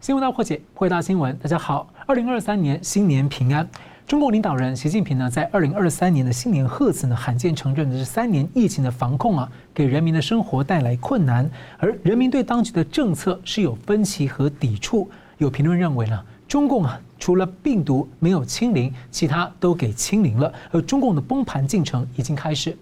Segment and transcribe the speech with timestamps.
[0.00, 3.68] 新闻大破解，汇大新闻，大家好，二零二三年新年平安。
[4.06, 15.10] 中国领导人习近平呢，在二零二三年的新年贺词呢，罕见承认的是三年疫情的防控啊，给人民的生活带来困难，而人民对当局的政策是有分歧和抵触。
[15.38, 22.76] 有评论认为呢，中共啊，除了病毒没有清零，其他都给清零了，而中共的崩盘进程已经开始。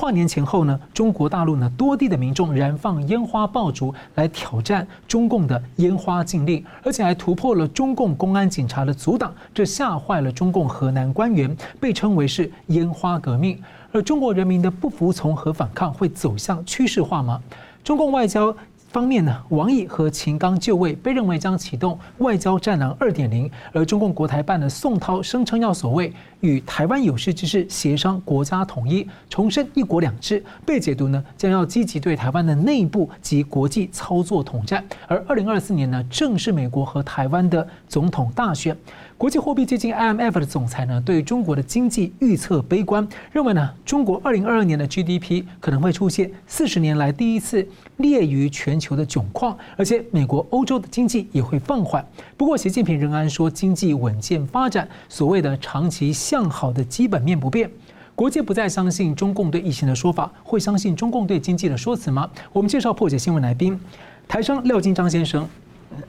[0.00, 13.60] 跨年前后呢，中国大陆呢多地的民众燃放烟花爆竹来挑战中共的烟花禁令，而且还突破了中共公安警察的阻挡，这吓坏了中共河南官员，被称为是烟花革命。
[13.90, 17.42] 而中国人民的不服从和反抗会走向趋势化吗？
[17.82, 18.54] 中共外交。
[18.88, 23.50] 方面呢，王毅和秦刚就位，被认为将启动外交战狼二点零。
[23.72, 34.82] 而中共国台办的宋涛声称要所谓与台湾有识之士协商国家统一，重申一国两制，被解读呢将要积极对台湾的内部及国际操作统战。
[35.06, 38.74] 而二零二四年呢，正是美国和台湾的总统大选。
[39.18, 52.06] 国际货币基金 IMF 的总裁呢，对中国的经济预测悲观，认为呢，中国二零二二年的 GDP 可能会出现四十年来第一次列于全球的窘况，而且美国、欧洲的经济也会放缓。
[52.36, 57.68] 不过，习近平仍然说经济稳健发展，所谓的长期向好的基本面不变。
[58.14, 62.30] 国际不再相信中共对疫情的说法，会相信中共对经济的说辞吗？
[62.52, 63.80] 我们介绍破解新闻来宾，
[64.28, 65.48] 台商廖金章先生，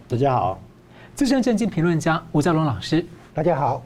[0.08, 0.69] 大家好。
[1.20, 3.84] 资深政经评论家吴家龙老师，大家好，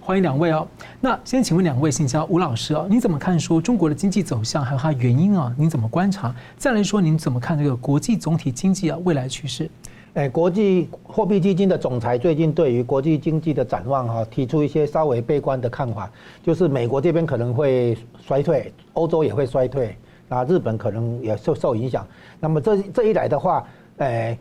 [0.00, 0.66] 欢迎两位哦。
[1.00, 5.54] 那先请问两位，请教吴老师哦，你怎么看说中国的经济走向还有它原因啊？
[5.56, 6.34] 您怎么观察？
[6.56, 9.70] 再来说，您怎么看这个国际总体经济啊未来趋势？
[10.14, 16.10] 哎，国际货币基金的总裁最近对于国际经济的展望哈，提出一些稍微悲观的看法，
[16.42, 22.04] 就是美国这边可能会衰退，欧洲也会衰退，那日本可能也受受影响。
[22.40, 23.64] 那么这这一来的话，
[23.98, 24.36] 哎。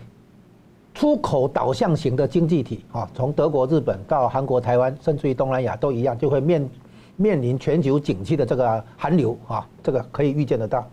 [0.95, 6.67] 出口导向型的经济体啊，从德国、日本到韩国、台湾，甚至于东南亚都一样，就会面
[7.17, 10.87] 面临全球景气的这个寒流啊，这个可以预见得到。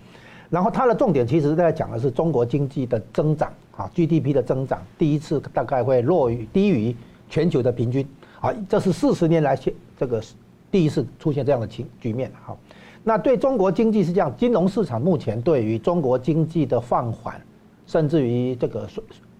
[0.50, 6.94] 然后它的重点其实在讲的是中国经济的增长啊，GDP 的增长第一次大概会落于低于
[7.30, 8.06] 全球的平均
[8.40, 9.56] 啊，这是四十年来
[9.96, 10.20] 这个
[10.70, 12.56] 第一次出现这样的情局面哈。
[13.04, 17.40] 那对中国经济是这样，金融市场目前对于中国经济的放缓，
[17.86, 18.86] 甚至于这个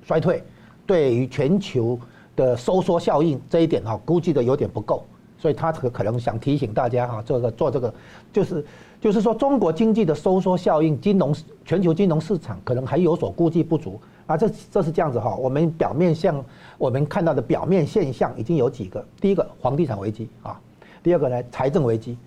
[0.06, 0.42] 衰退。
[0.84, 1.98] 对于全球
[2.34, 5.04] 的收缩效应这一点哈，估计的有点不够，
[5.38, 7.94] 所以他可可能想提醒大家哈，这个做这个
[8.32, 8.64] 就是
[9.00, 11.32] 就是说中国经济的收缩效应，金融
[11.64, 15.36] 全球金融市场可能还有所估计不足啊，这这是这样子哈。
[15.36, 16.44] 我们表面像
[16.78, 20.60] 我们看到的表面现象已经有几个，第一个房地产危机啊，
[21.00, 22.18] 第二个呢财政危机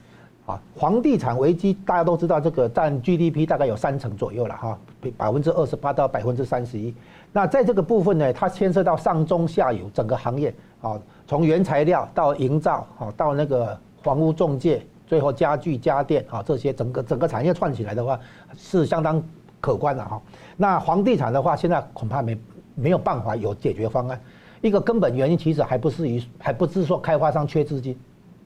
[0.46, 4.80] 啊，房地产危机大家都知道这个占 GDP 大概有三成左右了哈，
[5.18, 6.94] 百分之二十八到百分之三十一。
[7.36, 10.98] 那在这个部分呢，它牵涉到上中下游整个行业啊，
[11.28, 18.18] 从原材料到营造啊，到那个房屋中介，最后家具家电啊这些整个整个产业串起来的话，
[18.56, 19.22] 是相当
[19.60, 20.22] 可观的哈。
[20.56, 22.38] 那房地产的话，现在恐怕没
[22.74, 24.18] 没有办法有解决方案。
[24.62, 28.00] 一个根本原因其实还不是于还不是说开发商缺资金，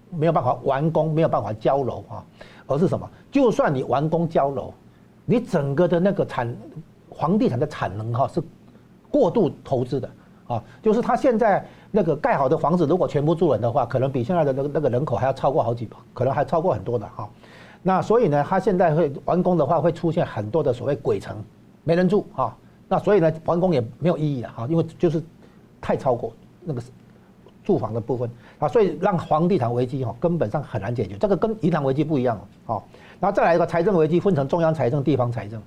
[0.10, 2.26] 没有办法完工，没有办法交楼啊，
[2.66, 3.08] 而是什么？
[3.32, 4.74] 就算你完工交楼，
[5.26, 6.58] 你整个的那个产
[7.16, 8.42] 房地产的产能哈是。
[9.12, 10.10] 过度投资的
[10.48, 17.30] 啊，就是他现在那个盖好的房子，如果全部住人的话，可能比现在的那个那个人口还要超过好几，可能还超过很多的哈。
[17.82, 21.38] 那所以呢，他现在会完工的话，会出现很多的所谓鬼城，
[21.84, 22.56] 没人住啊。
[22.88, 25.24] 那所以呢，完工也没有意义了哈，因为就是
[25.80, 26.34] 太超过
[26.64, 26.82] 那个
[27.64, 31.16] 住房的部分啊，所以让房地产危机哈根本上很难解决。
[31.18, 32.82] 这个跟银行危机不一样哦。
[33.20, 35.62] 然后再来一个财政危机，分成中央财政、地方财政。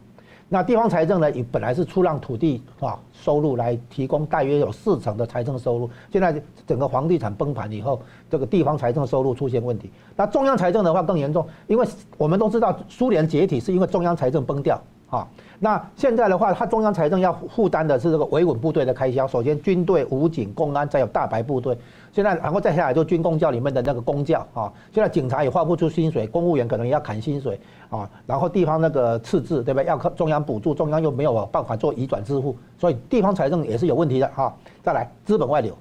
[0.53, 7.99] 那地方财政呢，也本来是出让土地啊收入来提供大约有四成的财政收入，现在整个房地产崩盘以后，
[8.29, 9.91] 这个地方财政收入出现问题。
[10.15, 15.27] 那中央财政的话更严重，因为我们都知道苏联解体是因为中央财政崩掉啊。
[15.59, 21.75] 那现在的话，它中央财政要负担的是这个维稳部队的开销，首先军队、武警、公安，再有大白部队。
[22.13, 29.87] 现在，然后再下来就军公教里面的那个公教啊，现在警察也发不出薪水，公务员可能也要砍薪水啊，然后地方那个赤字对不对？
[29.87, 34.55] 要靠中央补助，中央又没有办法做移转支付，所以地方财政也是有问题的哈。
[34.83, 35.75] 再来资本外流，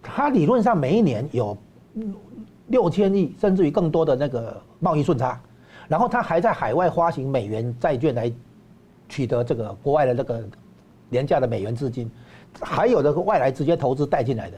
[0.00, 1.58] 它理论上每一年有
[2.68, 5.40] 六千亿甚至于更多的那个贸易顺差，
[5.88, 8.32] 然后它还在海外发行美元债券来
[9.08, 10.44] 取得这个国外的那个
[11.10, 12.08] 廉价的美元资金，
[12.60, 14.56] 还有这个外来直接投资带进来的。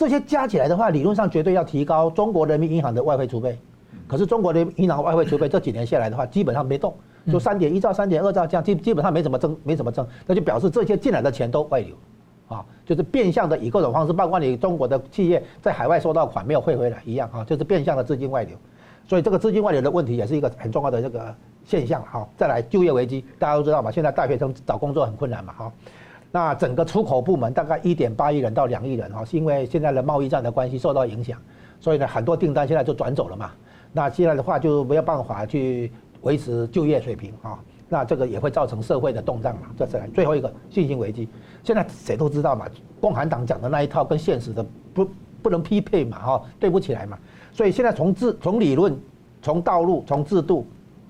[0.00, 3.58] 这些加起来的话，理论上绝对要提高中国人民银行的外汇储备。
[4.08, 6.94] 可是中国人民银行外汇储备这几年下来的话，基本上没动，
[7.30, 11.94] 就三点一兆、三点二兆这样，基基本上没怎么增，没怎么增，那就表示这些进来的钱都外流，
[12.48, 18.56] 啊，就是变相的以各种方式，包括你中国的企业在海外收到款没有汇回来一样啊，就是变相的资金外流。
[19.06, 22.26] 所以这个资金外流的问题也是一个很重要的这个现象哈。
[22.38, 25.72] 再来就业危机，大家都知道嘛，现在大学生找工作很困难嘛哈。
[26.32, 31.38] 那整个出口部门大概一点八亿人到两亿人哈，是因为现在的贸易战的关系受到影响，
[31.80, 33.50] 所以呢很多订单现在就转走了嘛。
[33.92, 35.92] 那现在的话就没有办法去
[36.22, 39.62] 维持就业水平啊，那这个也会造成社会的动荡嘛。
[39.76, 41.28] 这是最后一个信心危机，
[41.64, 42.66] 现在谁都知道嘛，
[43.00, 45.08] 共产党讲的那一套跟现实的不
[45.42, 47.18] 不能匹配嘛哈，对不起来嘛。
[47.50, 48.96] 所以现在从制、从理论、
[49.42, 50.64] 从道路、从制度，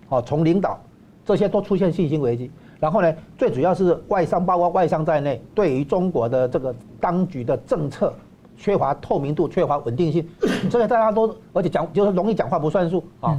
[0.08, 0.81] 哦，从领导，
[1.26, 2.50] 这些都出现信心危机。
[2.81, 8.12] 然后呢，最主要是外商，包括外商在内，对于中国的这个当局的政策
[8.56, 10.27] 缺乏透明度、缺乏稳定性，
[10.71, 13.38] 这些大家都而且讲就是容易讲话不算数啊。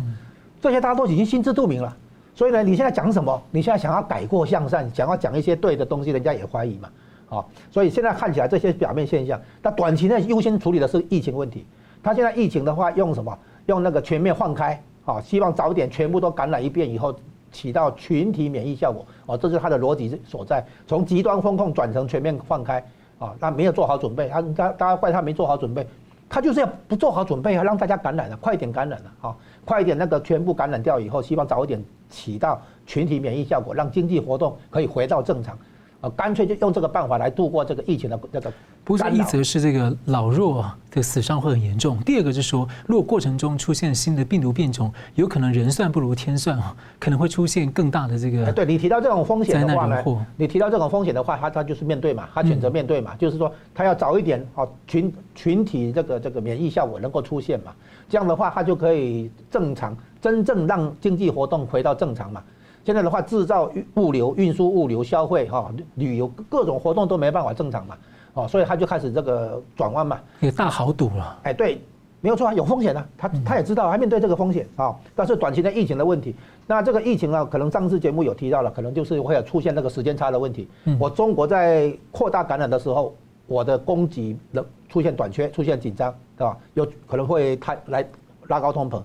[0.61, 1.97] 这些大家都已经心知肚明了。
[2.35, 3.41] 所以呢，你现在讲什么？
[3.51, 6.89] 你现在想要改过向善，想要讲一些对的东西，人家也怀疑嘛。
[7.29, 11.65] 啊，所以现在看起来这些表面现象，但短期内优先处理的是疫情问题。
[12.03, 13.37] 他现在疫情的话，用什么？
[13.67, 17.15] 用那个全面放开，啊，希望早点全部都感染一遍以后，
[17.51, 20.63] 起到群体免疫效果，哦，这是他的逻辑所在。
[20.87, 22.83] 从极端风控转成全面放开，
[23.19, 25.85] 啊，他没有做好准备，他他大家怪他没做好准备，
[26.29, 35.57] 他就是要不做好准备，啊让大家感染了，快点感染了，啊，快点那个全部感染掉以后，希望早一点起到群体免疫效果，让经济活动可以回到正常。
[36.01, 38.51] 啊，干脆就用这个办法来度过这个疫情的这个。
[38.83, 48.51] 不是，一则是这个老弱的死伤会很严重，第二个就是说，如果过程中出现新的病毒变种，有可能人算不如天算啊，可能会出现更大的这个。
[48.51, 50.03] 对，你提到这种风险的话呢，
[50.35, 57.71] 你提到这种风险的话，他他就是面对嘛，他选择面对嘛，就是说他要早一点啊群群体这个这个免疫效果能够出现嘛，
[58.09, 62.43] 这样的话他就可以正常真正让经济活动回到正常嘛。
[62.83, 67.97] 现在的话，制造、物流、运输、物流、消费、哈旅游各种活动都没办法正常嘛，
[68.33, 71.39] 哦，所以他就开始这个转弯嘛，也大豪赌了。
[71.43, 71.79] 哎，对，
[72.21, 76.35] 没有错啊，有风险的，他他也知道，他面对这个风险啊，但是短期的疫情的问题，
[76.65, 80.67] 那这个疫情呢，可能上次节目有提到了，可能就是会有出现那个时间差的问题。
[80.99, 83.13] 我中国在扩大感染的时候，
[83.45, 86.57] 我的供给能出现短缺，出现紧张，对吧？
[86.73, 88.07] 有可能会太来
[88.47, 88.99] 拉高通膨，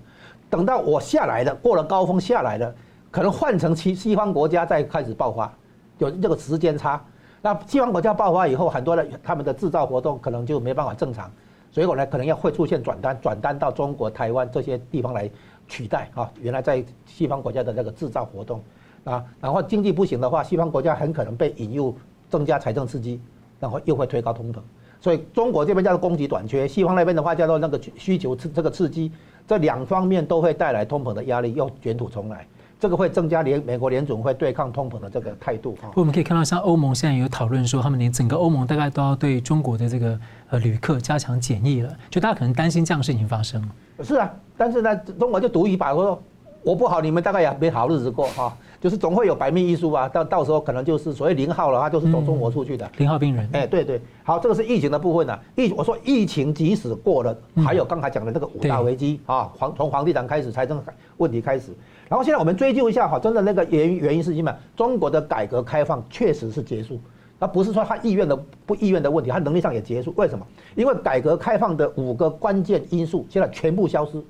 [0.48, 2.74] 等到我下来了，过了高峰下来了。
[3.10, 5.52] 可能换成西西方国家再开始爆发，
[5.98, 7.02] 有这个时间差。
[7.42, 11.30] 那西方国家爆发以后，很多的他们的制造活动可能就没办法正常，
[11.70, 15.30] 所以我呢可能要会出现转单，转单到中国、台湾这些地方来
[15.68, 16.30] 取代啊。
[16.40, 18.60] 原来在西方国家的那个制造活动
[19.04, 21.94] 啊，然后经济不行的话，西方国家很可能被引诱
[22.28, 23.20] 增加财政刺激，
[23.60, 24.56] 然后又会推高通膨。
[25.00, 29.12] 所以中国这边叫做供给短缺，西方那边的话叫做那个需求刺这个刺激，
[29.46, 32.44] 这两方面都会带来通膨的压力，又卷土重来。
[32.78, 35.90] 这个会增加联美国联总会对抗通膨的这个态度哈。
[35.94, 40.18] 我们可以看到，像欧盟现在有讨论说，他们连整个欧盟大概都要对中国的这个
[40.50, 43.62] 呃旅客加强检疫了，就大家可能担心这样的事情发生。
[44.02, 46.22] 是啊，但是呢，中国就赌一把，我说
[46.62, 48.56] 我不好，你们大概也没好日子过哈。
[48.80, 53.48] 就是总会有百密一疏啊，到到时候可能就是所谓零号了，它就是从中国出去的零号病人。
[53.52, 55.38] 哎，对对，好，这个是疫情的部分呢。
[55.54, 60.82] 疫我说疫情即使过了，还有刚才讲的那个五大危机啊，黄从房地产开始，财政
[61.16, 61.72] 问题开始。
[62.08, 64.54] 然后现在我们追究一下哈，真的那个原原因是什么？
[64.76, 67.00] 中国的改革开放确实是结束，
[67.38, 70.14] 那不是说他意愿的不意愿的问题，他能力上也结束。
[70.16, 70.46] 为什么？
[70.76, 74.22] 因为改革开放的五个关键因素现在全部消失，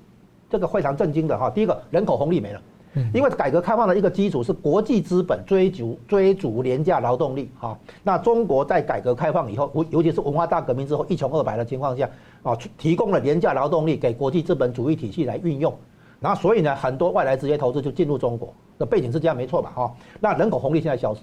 [0.49, 1.51] 这个非常震惊的哈。
[1.51, 2.61] 第一个，人口红利没了，
[3.13, 7.77] 因为改革开放的一个基础是国际资本追逐追逐廉价劳动力哈。
[8.03, 12.09] 那中国在改革开放以后，尤尤其是文化大革命之后一穷二白的情况下
[12.43, 15.73] 啊，提供了廉价劳动力给国际资本主义体系来运用。
[16.19, 19.71] 然后，所以呢，很多外来直接投资就进入中国的背景是这样，没错吧？
[19.75, 21.21] 哈，那人口红利现在消失，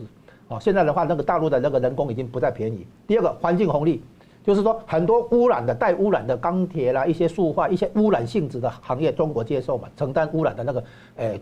[0.49, 2.87] 啊，现在的话，那个大陆的那个人工已经不再便宜。
[3.05, 4.05] 第二个，环境红利，
[4.45, 10.85] 就是说很多污染的、带污染的钢铁啦、一些塑化、一些污染性质的行业，中国接受嘛，承担污染的那个，
[11.17, 11.41] 诶，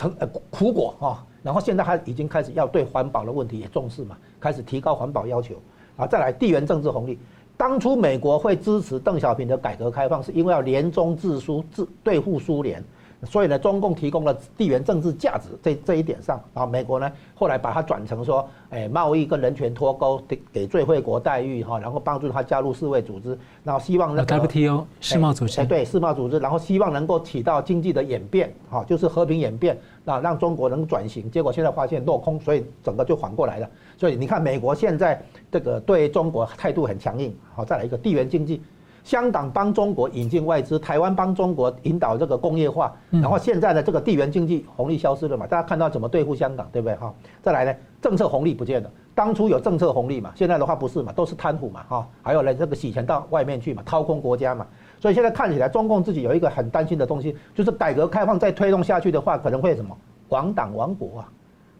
[0.00, 1.26] 成呃苦果啊。
[1.42, 5.54] 然后现在还已经开始要对环保的问题也重视嘛，开始提高环保要求。
[5.96, 7.18] 啊，再来地缘政治红利。
[7.56, 12.82] 当初美国会支持邓小平的改革开放，是因为要联中制苏，制对付苏联，
[13.24, 33.68] 所以呢，中共提供了地缘政治价值这这一点上，啊，美国呢后来把它转成说，哎，贸易跟人权脱钩，给给最惠国待遇哈，然后帮助他加入世卫组织，然后希望那个 WTO 世贸组织，哎，对世贸组织，然后希望能够起到经济的演变，哈，就是和平演变，啊，让中国能转型，结果现在发现落空，所以整个就缓过来了。
[33.98, 35.22] 所以你看，美国现在
[35.52, 37.36] 这个对中国态度很强硬。
[37.54, 38.62] 好，再来一个地缘经济，
[39.10, 45.48] 香港帮中国引进外资，台湾帮中国引导这个工业化，然后现在的这个地缘经济红利消失了嘛？
[45.48, 46.94] 大家看到怎么对付香港，对不对？
[46.94, 47.12] 哈，
[47.42, 48.88] 再来呢，政策红利不见了。
[49.12, 54.64] 当初有政策红利嘛，现在的话不是嘛，都是贪腐嘛，哈，还有呢，这个洗钱到外面去嘛，掏空国家嘛。
[55.00, 59.98] 所以现在看起来，中共自己有一个很担心的东西，就是改革开放再推动下去的话，可能会什么
[60.28, 61.28] 亡党亡国啊？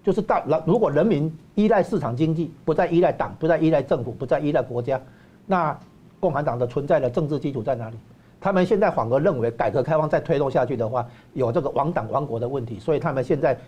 [0.02, 5.00] 就是到如果人民依赖市场经济，不再依赖党，不再依赖政府，不再依赖国家，
[5.46, 5.78] 那
[6.20, 7.96] 共产党的存在的政治基础在哪里？
[8.40, 13.58] 他们现在反而认为改革开放再推动下去的话，有这个亡党亡国的问题，所以他们现在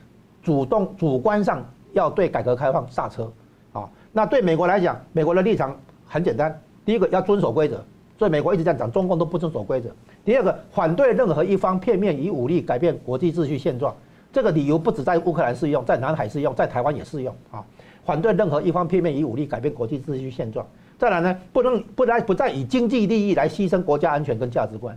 [0.42, 3.30] 主动主观上要对改革开放刹车。
[3.72, 5.74] 啊，那对美国来讲，美国的立场
[6.06, 7.82] 很简单，第一个要遵守规则。
[8.18, 9.90] 所以美国一直在讲，中共都不遵守规则。
[10.24, 13.94] 第二个，反对任何一方片面以武力改变国际秩序现状，
[14.32, 17.64] 这个理由不止在乌克兰适用，在南海适用，在台湾也适用啊。
[18.04, 20.66] 反对任何一方片面以武力改变国际秩序现状。
[21.02, 24.96] 再来呢，不能不再不再以经济利益来牺牲国家安全跟价值观，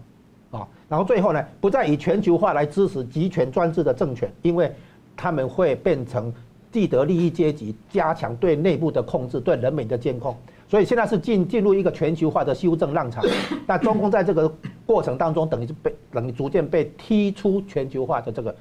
[0.52, 4.72] 啊，然后最后呢，不再以全球化来支持集权专制的政权，因为
[5.18, 6.32] 他们会变成
[6.72, 10.38] 既得利益阶级，加强对内部的控制，对人民的监控。
[10.70, 13.24] 所以现在是进进入一个全球化的修正浪潮，
[13.66, 14.48] 那中共在这个
[14.86, 18.56] 过程当中，等于是被等于逐渐被踢出全球化的这个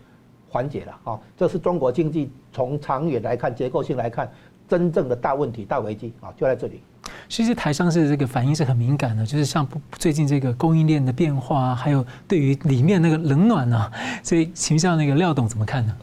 [0.48, 1.20] 环节了啊！
[1.36, 4.32] 这是中国经济从长远来看、结构性来看，
[4.68, 6.80] 真正的大问题、大危机啊，就在这里。
[7.28, 9.66] 其实台商是这个反应是很敏感的，就是像
[9.98, 13.90] 最近这个供应链的变化，还有对于里面那个冷暖啊，
[14.22, 15.96] 所以请教那个廖董怎么看呢？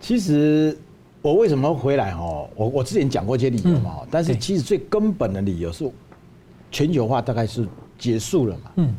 [0.00, 0.76] 其实。
[1.24, 2.12] 我为什么回来？
[2.12, 5.90] 哦，我我之前讲过一些理由嘛，但是其实最根本的理由是，
[6.70, 7.66] 全球化大概是
[7.98, 8.70] 结束了嘛。
[8.76, 8.94] 嗯，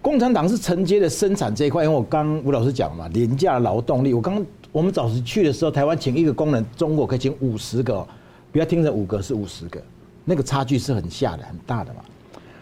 [0.00, 4.14] 共产党是承接的生产这一块，因为我刚吴老师讲嘛，廉价劳动力。
[4.14, 4.40] 我刚
[4.72, 8.04] 我们早时去的时候，台湾请一个工人，中国可以请五十个，
[8.50, 9.80] 不要听成五个是五十个，
[10.24, 12.00] 那个差距是很下的，很大的嘛。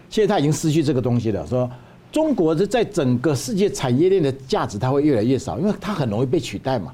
[0.09, 1.71] 现在他已经失去这个东西了，说
[2.11, 6.93] 中国的在整个世界产业链的价值，它会越来越少，因为它很容易被取代嘛。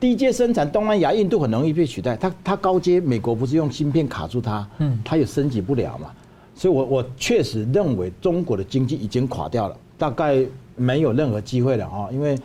[0.00, 2.16] 低阶生产，东南亚、印度很容易被取代。
[2.16, 6.10] 它它高阶，美国不是用芯片卡住它，嗯，它也升级不了嘛。
[6.56, 12.08] 所以我，我我确实认为中国的经济已经垮掉了，大概没有任何机会了啊。
[12.12, 12.36] 因为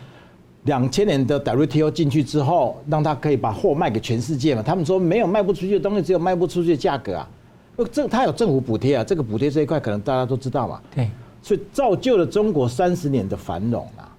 [0.65, 4.61] 两千年的 WTO 进去之后，让他可以把货卖给全世界嘛。
[4.61, 7.29] 他们说没有卖不出去的东西，只有卖不出去的价格啊。
[7.91, 10.81] 这他有政府补贴啊，这个补贴这一块可能大家都知道嘛。
[10.95, 11.09] 对，
[11.41, 14.09] 所以造就了中国三十年的繁荣啊。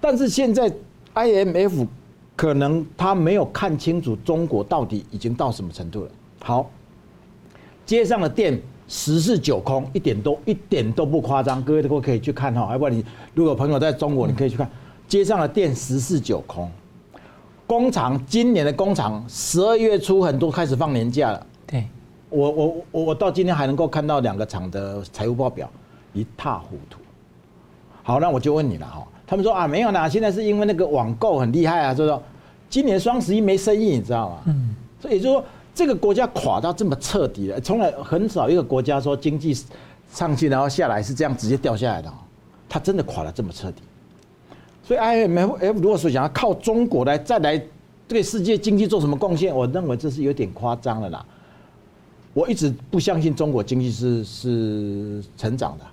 [0.00, 0.70] 但是现在
[1.14, 1.86] IMF。
[2.38, 6.10] 可能他没有看清楚中国到底已经到什么程度了。
[6.42, 6.70] 好，
[7.86, 12.68] 街上的店十室九空，一点都一点都不夸张，各位都可以去看哈。
[12.72, 13.02] 要不然你
[13.32, 14.70] 如果朋友在中国，你可以去看
[15.08, 16.70] 街上的店十室九空。
[17.66, 21.46] 工厂今年的工厂十二月初很多开始放年假了。
[21.66, 21.84] 对，
[22.30, 25.68] 我我我我到今天还能够看到两个厂的财务报表
[26.12, 27.00] 一塌糊涂。
[28.04, 29.04] 好，那我就问你了哈。
[29.26, 32.22] 他们说啊，没有啦，现在是因为那个网购很厉害啊，就是说
[32.70, 34.42] 今年双十一没生意，你知道吗？
[34.46, 35.44] 嗯，所以也就是说，
[35.74, 39.52] 这个国家垮到这么彻底了，从来很少一个国家说经济
[40.12, 42.08] 上去然后下来是这样直接掉下来的，
[42.68, 43.82] 它真的垮了这么彻底。
[44.86, 47.60] 所以 IMF 如果说想要靠中国来再来
[48.06, 51.26] 对世界经济做什么贡献，我认为这是有点夸张了啦。
[52.32, 55.84] 我一直不相信中国经济是是成长的，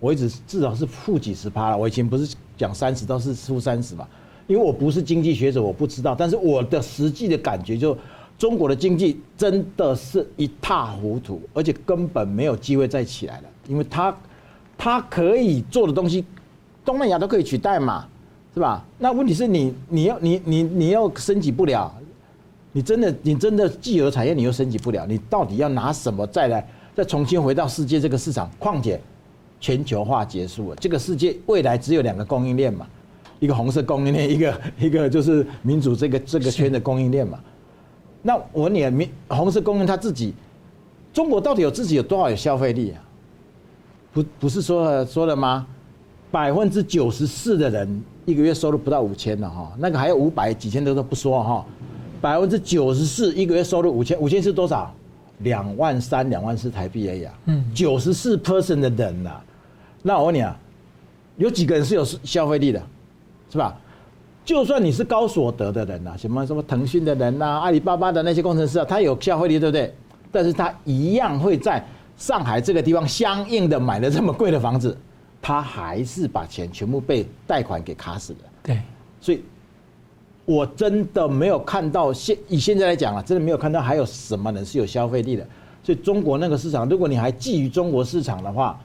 [0.00, 1.78] 我一直至少是负几十趴了。
[1.78, 2.34] 我以前不是。
[2.60, 4.06] 讲三十都是负三十嘛，
[4.46, 6.14] 因为我不是经济学者，我不知道。
[6.14, 7.96] 但是我的实际的感觉就，
[8.36, 13.44] 中国的经济真的是一塌糊涂，而且根本没有机会再起来了。
[13.66, 14.14] 因为它，
[14.76, 16.22] 它可以做的东西，
[16.84, 18.06] 东南亚都可以取代嘛，
[18.54, 18.84] 是吧？
[18.98, 21.92] 那问题是你，你要你你你要升级不了，
[22.72, 28.50] 你真的你真的既有的产业你又升级不了，你到底要拿什么再来再重新回到世界这个市场？
[28.58, 29.00] 况且。
[29.62, 32.86] 全球化结束了，这个世界未来只有两个供应链嘛，
[33.40, 37.38] 一个红色供应链， 一个一个就是民主这个这个圈的供应链嘛。
[38.22, 40.32] 那我问你啊，民红色供应链它自己，
[41.12, 43.04] 中国到底有自己有多少有消费力啊？
[44.14, 45.66] 不不是说了说了吗？
[46.30, 51.66] 百分之九十四的人一个月收入不到五千的哈，那个还有五百几千的都不说哈，
[52.20, 54.94] 百分之九十四一个月收入五千，五千是多少？
[55.38, 57.32] 两万三两万四台币而已啊。
[57.46, 59.44] 嗯，九十四 percent 的人呐、啊。
[60.02, 60.56] 那我问你啊，
[61.36, 62.82] 有几个人是有消费力的，
[63.50, 63.74] 是吧？
[64.44, 69.94] 就算你是高所得的人呐、啊，什么什么腾讯的人呐、啊，阿里巴巴的那些工程师啊，他有消费力，对不对？
[70.30, 71.84] 但是他一样会在
[72.16, 74.96] 上海这个地方相应的买了这么贵的房子，
[75.42, 78.38] 他还是把钱全部被贷款给卡死了。
[78.62, 78.80] 对，
[79.20, 79.42] 所以
[80.44, 85.46] 我真的没有看到现以现在来讲啊，真的没有看到还有什么人是有消费力的。
[85.82, 88.78] 所以中国那个市场，如果你还觊觎中国市场的话，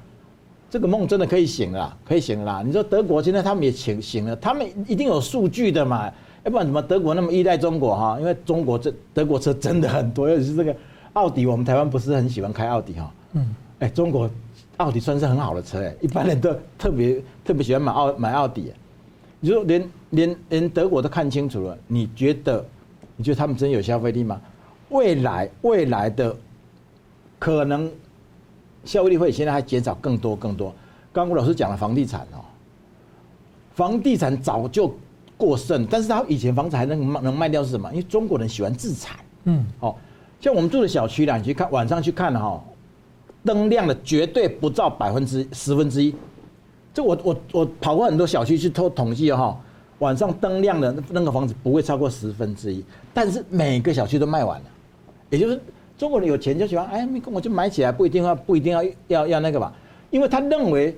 [0.70, 2.64] 这个梦真的可以醒了，可以醒了啦。
[2.66, 6.12] 你说德国现在他们也醒醒了，他们一定有数据的嘛，
[6.44, 8.18] 要不然怎么德国那么依赖中国哈？
[8.20, 10.76] 因为中国这德国车真的很多，尤其是这个
[11.14, 13.14] 奥迪，我们台湾不是很喜欢开奥迪哈。
[13.34, 14.30] 嗯，哎，中国
[14.78, 18.72] 奥迪算是很好的车哎， 一般人都特别特别喜欢买奥买奥迪。
[19.40, 22.66] 你说连连连德国都看清楚了，你觉得
[23.16, 24.40] 你觉得他们真有消费力吗？
[24.90, 26.36] 未来未来的
[27.40, 27.92] 可能。
[28.84, 30.70] 消费力会现在还减少更多更多。
[31.12, 32.46] 刚刚吴老师讲了房地产哦，
[33.74, 34.96] 房地产早就
[35.36, 37.90] 过剩，但是他以前房子还能能卖掉是什么？
[37.90, 39.96] 因为中国人喜欢自产，嗯，哦，
[40.40, 42.64] 像我们住的小区啦，你去看晚上去看哈，
[43.46, 46.14] 灯亮的绝对不到百分之十分之一。
[46.94, 49.58] 这我我我跑过很多小区去偷统计哈，
[50.00, 52.84] 晚上灯亮的那个房子不会超过十分之一，
[53.14, 54.66] 但是每个小区都卖完了，
[55.30, 55.60] 也就是。
[55.98, 59.74] 中国人有钱就喜欢，哎，我就买起来，不一定要，不一定要要要那个吧，
[60.10, 60.94] 因为他认为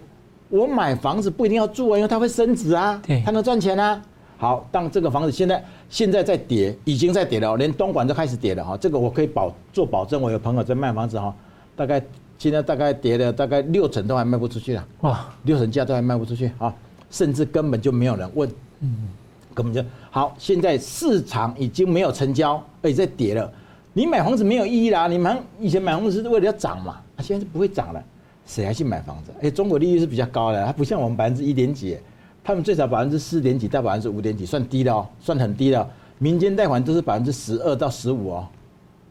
[0.49, 4.01] 我买房子不一定要住啊，因为它会升值啊，他能赚钱啊。
[4.39, 8.75] 好，当这个房子现在现在在跌，已经在跌了，连东莞都开始跌了哈。
[8.75, 11.31] 这个我可以保做保证，我有朋友在卖房子哈，
[11.75, 12.03] 大概
[12.37, 16.73] 现在大概跌了大概六成都还卖不出去了，哇，六成价都还卖不出去啊，
[17.09, 18.49] 甚至根本就没有人问，
[18.81, 19.09] 嗯，
[19.53, 20.35] 根本就好。
[20.37, 23.51] 现在市场已经没有成交，而且在跌了。
[23.93, 25.07] 你买房子没有意义啦！
[25.07, 28.03] 你买以前买房子是为了要涨嘛，它现在是不会涨了，
[28.45, 29.31] 谁还去买房子？
[29.41, 31.97] 哎，中国利率是比较高的，它不像我们百分之一点几，
[32.43, 35.89] 他们最少百分之四点几到百分之五点几，算低的哦，算很低的。
[36.19, 38.47] 民间贷款都是百分之十二到十五哦，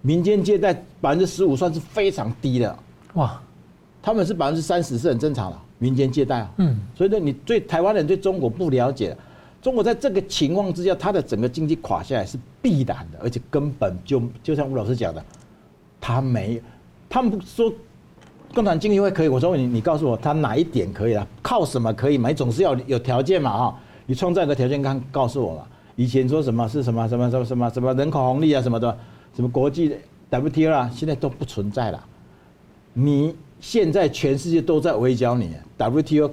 [0.02, 2.78] 民间借贷百分之十五算是非常低的
[3.16, 3.38] 哇，
[4.00, 9.14] 他们是百分之三十是很正常的，民间借贷啊，嗯，所以说，你对台湾人对中国不了解。
[9.62, 15.24] 中国在这个情况之下，它的整个经济垮下来是必然的，而且根本就就像吴老师讲的，
[16.00, 16.62] 他没，
[17.08, 17.72] 他们说
[18.54, 21.26] 共产经济会可以，我说你你告诉我他哪一点可以啊？
[21.42, 22.28] 靠什么可以嘛？
[22.28, 23.78] 你总是要有条件嘛哈？
[24.04, 25.66] 你创造一个条件，刚告诉我嘛？
[25.96, 28.96] 以前说什么是什么什么什么什么什么人口红利啊什么的，
[29.34, 29.96] 什么国际
[30.30, 32.04] WTO 啊，现在都不存在了。
[32.98, 36.30] 你现在全世界都在围剿你，WTO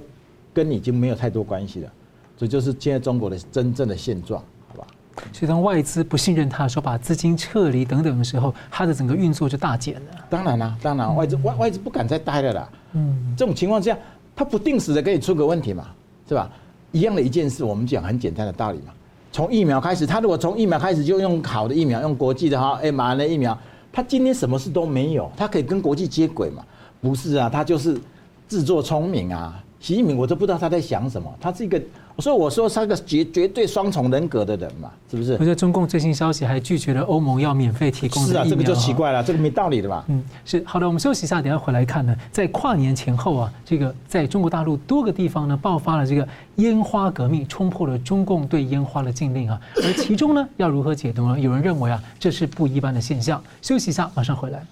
[0.54, 1.92] 跟你已经没有太多关系了。
[2.38, 4.86] 这就是现在中国的真正的现状，好吧？
[5.30, 10.26] 所以当外资不信任他的时候，把资金撤离等等的时候，他的整个运作就大减了。
[10.30, 12.68] 当然啦，当然外资外外资不敢再待了啦。
[12.94, 13.98] 嗯，这种情况之下，
[14.34, 15.88] 他不定时的给你出个问题嘛，
[16.26, 16.50] 是吧？
[16.92, 18.94] 一样的一件事，我们讲很简单的道理嘛。
[19.30, 23.56] 从疫苗开始，他如果从疫苗开始就用好的疫苗，用国际的哈 mRNA 疫苗，
[23.94, 26.62] 他今天什么事都没有，他可以跟国际接轨嘛？
[27.00, 27.98] 不是啊，他就是
[28.48, 29.64] 自作聪明啊。
[29.78, 31.80] 习近平我都不知道他在想什么，他是一个。
[32.18, 35.32] 所以我说他个绝绝对双重人格的人嘛，是不是？
[35.32, 38.24] 我觉得中共最新消息还拒绝了欧盟要免费提供。
[38.24, 40.04] 是啊，这个就奇怪了，这个没道理的吧？
[40.06, 40.86] 嗯，是好的。
[40.86, 42.16] 我们休息一下，等下回来看呢。
[42.30, 49.60] 在跨年前后啊，这个在中国大陆多个地方呢爆发了这个烟花革命，冲破了中共对烟花的禁令啊。
[49.76, 51.40] 而其中呢，要如何解读呢？
[51.40, 53.42] 有人认为啊，这是不一般的现象。
[53.60, 54.64] 休息一下，马上回来。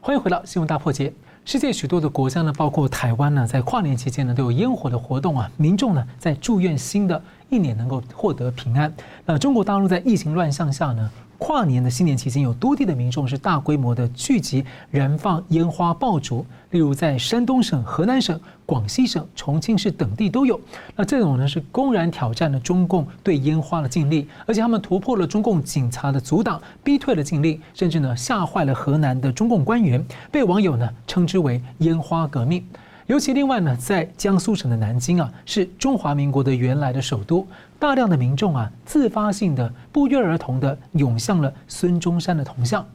[0.00, 1.12] 欢迎回到新闻大破解。
[1.48, 5.50] 世界许多的国家呢，包括台湾呢，在跨年期间呢，都有烟火的活动啊。
[5.56, 8.92] 民众呢，在祝愿新的一年能够获得平安。
[9.24, 20.60] 那中国大陆在疫情乱象下呢，跨年的新年期间，有多地的民众是大规模的聚集燃放烟花爆竹，例如在山东省、河南省、广西省、重庆市等地都有。
[20.96, 32.66] 那这种呢是公然挑战了中共对烟花的禁令，而且他们突破了中共警察的阻挡，逼退了禁令，甚至呢吓坏了河南的中共官员，被网友呢称之为烟花革命。
[33.08, 37.46] 尤其另外呢，在江苏省的南京啊，是中华民国的原来的首都，
[37.78, 42.86] 大量的民众啊，自发性的不约而同的涌向了孙中山的铜像。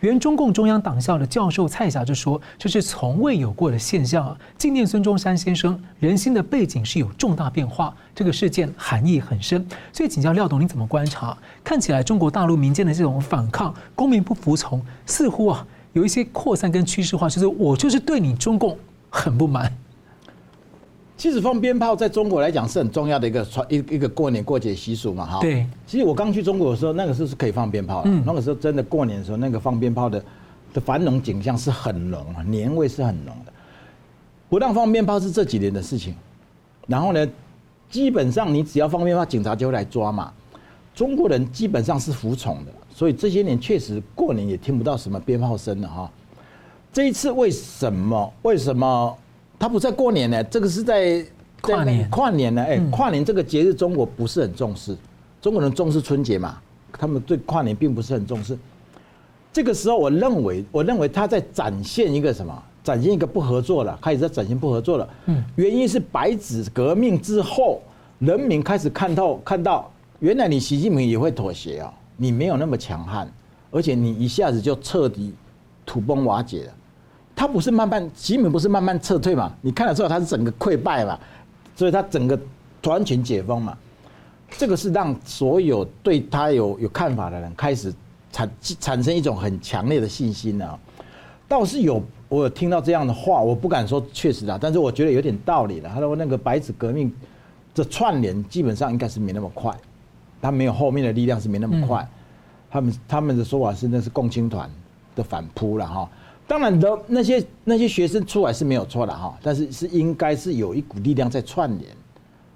[0.00, 4.36] 原中共中央党校的教授蔡霞就说：“这是从未有过的现象啊！
[4.58, 9.66] 纪念孙中山先生，人心的背景是有重大变化，这个事件含义很深。
[9.90, 11.34] 所以请教廖董，你怎么观察？
[11.64, 18.76] 看起来中国大陆民间的这种反抗、公民不服从，似乎啊有一些扩散跟趋势化，就是我就是对你中共。”
[19.12, 19.70] 很不满。
[21.16, 25.40] 其实放鞭炮在中国来讲是很重要的一个传一一个过年过节习俗嘛，哈。
[25.40, 25.64] 对。
[25.86, 28.10] 其实我刚去中国的时候，那个时候是可以放鞭炮的。
[28.10, 28.24] 嗯。
[28.26, 30.24] 那个时候真的过年的时候，那个放鞭炮的
[30.74, 33.52] 的繁荣景象是很浓啊，年味是很浓的。
[34.48, 36.14] 不让放鞭炮是这几年的事情。
[36.88, 37.28] 然后呢，
[37.88, 40.32] 基本上你只要放鞭炮，警察就会来抓嘛。
[40.92, 46.10] 中国人基本上是服从的，所以这些年确实过年也听不到什么鞭炮声了哈。
[46.92, 48.32] 这一次为什么？
[48.42, 49.16] 为什么
[49.58, 50.44] 他不在过年呢？
[50.44, 51.24] 这个是在
[51.62, 52.10] 跨年。
[52.10, 52.62] 跨年呢？
[52.62, 54.94] 哎，跨年这个节日，中国不是很重视。
[55.40, 56.58] 中国人重视春节嘛，
[56.92, 58.58] 他们对跨年并不是很重视。
[59.52, 62.62] 这个时候，我认为，我认为他在展现一个什么？
[62.84, 65.08] 展现一个不合作了，开始在展现不合作了。
[65.26, 67.80] 嗯，原因是白纸革命之后，
[68.18, 73.32] 人民开始看透，看到原来你习近平也会妥协啊，你没有那么强悍，
[73.70, 75.32] 而且你一下子就彻底
[75.86, 76.72] 土崩瓦解了。
[77.42, 79.52] 他不是慢慢，习近平不是慢慢撤退嘛？
[79.62, 81.18] 你看得出来他是整个溃败嘛？
[81.74, 82.38] 所以他整个
[82.84, 83.76] 完全解封嘛？
[84.50, 87.92] 这个是让所有对他有有看法的人开始
[88.30, 90.78] 产产生一种很强烈的信心啊。
[91.48, 92.00] 倒是有。
[92.28, 95.90] 我有听到这样的话，我不敢说确实啊，但是我觉得有点道理了。
[95.92, 97.12] 他说那个白纸革命
[97.74, 99.76] 的串联基本上应该是没那么快，
[100.40, 102.08] 他没有后面的力量是没那么快。
[102.70, 104.70] 他们他们的说法是那是共青团
[105.16, 106.08] 的反扑了哈。
[106.46, 111.90] 当然的那些那些学生出来是没有错的哈，但是是应该是有一股力量在串联，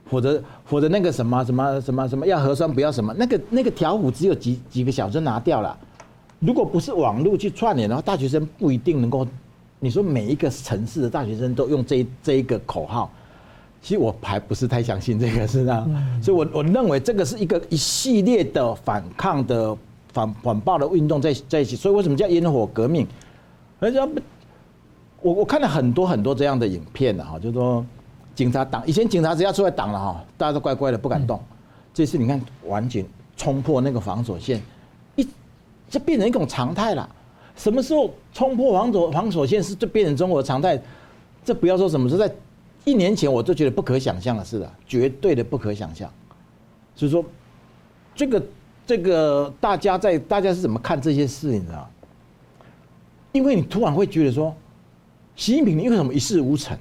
[0.05, 5.79] 否则否则那个什么什么什么什么要核酸不要什么那个那个条幅只有几几个小时拿掉了。
[6.41, 9.27] 如果不是网络去串联的话，大学生不一定能够。
[9.79, 13.11] 你说每一个城市的大学生都用这这一个口号，
[13.83, 19.77] 其实我还不是太相信这个是这样，所以我我认为这个是一个一系列的反抗的
[20.15, 23.07] 反反暴的运动在在一起，所以为什么叫烟火革命？
[23.79, 23.99] 而且
[25.21, 27.85] 我我看了很多很多这样的影片的哈，就是说
[28.35, 31.41] 警察挡以前警察只要出来挡了哈，大家都乖乖的不敢动，
[31.93, 33.05] 这次你看完全
[33.37, 34.63] 冲破那个防守线，
[35.17, 35.27] 一
[35.89, 37.09] 这变成一种常态了。
[37.55, 40.81] 什么时候冲破防守防守线是就变成中国的常态？
[41.45, 42.31] 这不要说什么是在
[42.85, 46.11] 一年前我就觉得不可想象的事了，绝对的不可想象。
[46.95, 47.25] 所以说，
[48.15, 48.43] 这个
[48.87, 51.49] 这个大家在大家是怎么看这些事？
[51.49, 51.89] 你知道？
[53.37, 54.55] 因为你突然会觉得说，
[55.35, 56.77] 习近平你为什么一事无成？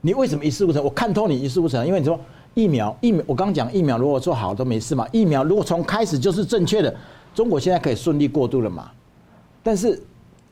[0.00, 0.82] 你为什么一事无成？
[0.82, 2.18] 我看透你一事无成，因为你说
[2.54, 5.06] 疫苗疫苗，我刚讲疫苗如果做好都没事嘛。
[5.12, 6.94] 疫苗如果从开始就是正确的，
[7.34, 8.90] 中国现在可以顺利过渡了嘛？
[9.62, 10.02] 但是，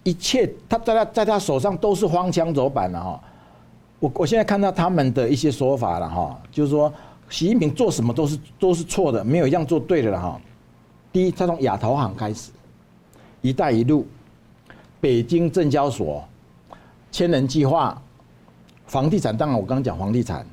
[0.04, 3.20] 一切他在他在他手上都是荒腔走板了哈。
[4.00, 6.92] 我我现在看到他们的一些说法了哈，就是说
[7.30, 10.40] 习近平做什么都是都是错的，没有一样做对的了哈。
[11.10, 12.50] 第一，他从亚投行开始，
[13.40, 14.06] 一带一路，
[15.00, 16.24] 北京证交所，
[17.10, 18.00] 千人计划，
[18.86, 20.46] 房地产当然我刚刚讲房地产，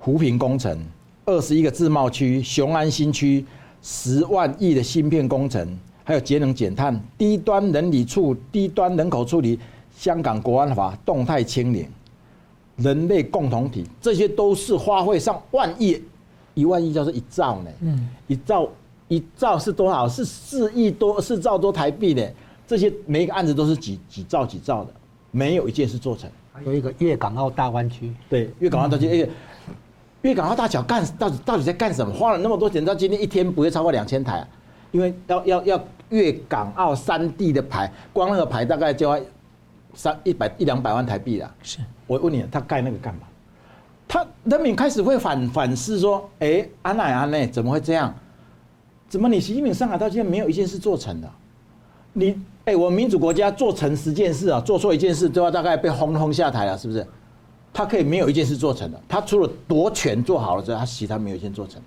[0.00, 0.78] 扶贫工程，
[1.24, 3.44] 二十一个自贸区，雄安新区，
[3.82, 5.78] 十万亿的芯片工程。
[6.04, 9.58] 还有节能减碳、低端人力处、低端人口处理、
[9.96, 11.84] 香港国安法、动态清零、
[12.76, 16.00] 人类共同体，这些都是花费上万亿，
[16.54, 17.70] 一万亿叫做一兆呢。
[17.80, 18.68] 嗯，一兆
[19.08, 20.08] 一兆是多少？
[20.08, 22.32] 是四亿多，四兆多台币的。
[22.66, 24.90] 这些每一个案子都是几几兆几兆的，
[25.30, 26.30] 没有一件事做成。
[26.52, 29.30] 还有一个粤港澳大湾区，对，粤港澳大湾区，
[30.22, 32.12] 粤港澳大桥干到底到底在干什么？
[32.12, 34.48] 花了那么多钱，到今天一天不会超过两千台啊，
[34.92, 35.84] 因为要要要。
[36.10, 39.20] 粤港澳三地的牌，光那个牌大概就要
[39.92, 41.54] 三一百一两百万台币了。
[41.64, 43.22] 是，我问你，他盖那个干嘛？
[44.06, 48.14] 他人民开始会反反思说：哎，安奈安奈怎么会这样？
[49.08, 51.28] 怎么你习近平上海到现在没有一件事做成的？
[52.12, 57.06] 你哎，我们民主国家做成十件事啊，做错一件事都要大概被轰轰下台了，是不是？
[57.72, 61.82] 他可以没有一件事做成的，他除了夺权做好了之后，他其他没有一件做成的。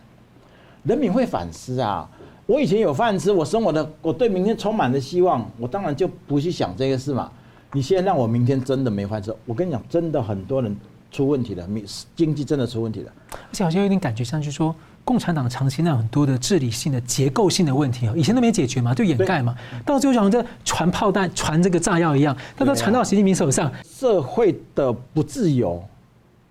[0.83, 2.09] 人民会反思啊。
[2.45, 7.29] 我以前有饭吃，我生活的，我对明天充满了希望，我当然就不去想这个事嘛。
[7.73, 10.73] 你现在让我明天真的没饭吃，我跟你讲，真的很多人
[11.11, 11.67] 出问题了，
[12.15, 13.11] 经济真的出问题了。
[13.33, 14.73] 而且好像有点感觉像是说，
[15.09, 23.71] 共产党长期那很多的治理性的结构性的问题啊，以前都没解决嘛，就掩盖嘛，到最后就好像在传炮弹、传这个炸药一样，它都传到习近平手上。
[23.83, 25.83] 社会的不自由，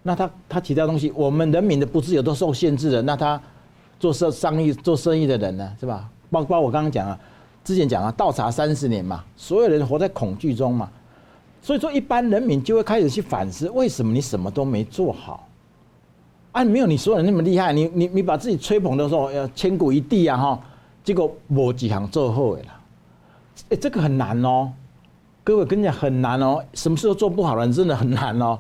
[0.03, 3.41] 那他他提到东西，我们人民的不自由都受限制了，那他。
[4.01, 6.09] 做生生意做生意的人呢，是吧？
[6.31, 7.19] 包括我刚刚讲啊，
[7.65, 10.89] 之前讲啊，倒查三十年嘛，所有人活在恐惧中嘛，
[11.61, 15.48] 所以说一般人民就会开始去反思，为什么你什么都没做好？
[16.53, 20.61] 啊，没有你说的那么厉害，你你你把自己吹捧的时候要千古一帝啊哈，
[21.05, 22.81] 结果没几行做好的啦，
[23.71, 24.73] 哎，这个很难哦，
[25.45, 28.59] 各位跟你讲很难哦，什么事都做不好了真的很难哦。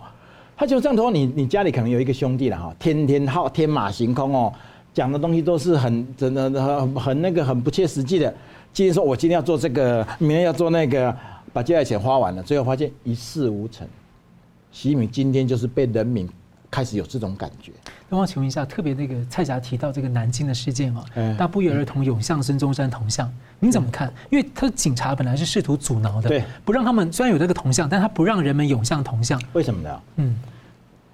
[0.57, 4.53] 他就这样说，你你家里可能有一个兄弟了哈，天天好天马行空哦。
[4.95, 8.35] 讲的东西都是很真的很很那个很不切实际的。
[8.73, 11.15] 今天说我今天要做这个，明天要做那个，
[11.53, 13.87] 把接下来钱花完了，最后发现一事无成。
[14.73, 16.29] 习近平今天就是被人民
[16.71, 17.73] 开始有这种感觉。
[18.09, 21.05] 那我请问一下，特别那个蔡霞提到这个南京的事件啊，
[21.37, 24.13] 大不约而同涌向孙中山铜像，您怎么看？
[24.31, 30.01] 因为他警察本来是试图阻挠的，对，不让他们虽然有这个铜像，但他不让人们涌向铜像，为什么呢？
[30.17, 30.35] 嗯，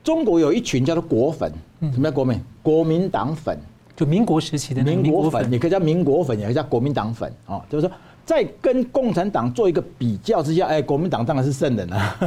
[0.02, 2.40] 中国有一群叫做国粉，什么叫国民？
[2.62, 3.58] 国民党粉。
[3.96, 7.64] 就民国时期的民国粉，也可以叫民国粉，也可以叫国民党粉啊。
[7.70, 12.18] 就是说，在跟共产党做一个比较之下，哎，国民党当然是圣人啊，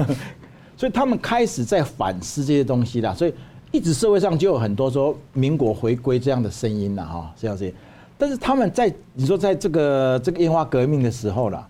[0.77, 3.33] 所以他们开始在反思这些东西啦，所以
[3.71, 7.73] 一直社会上就有很多说民国回归这样的声音了哈，这样子。
[8.17, 11.67] 但是他们在你说在这个这个烟花革命的时候啦，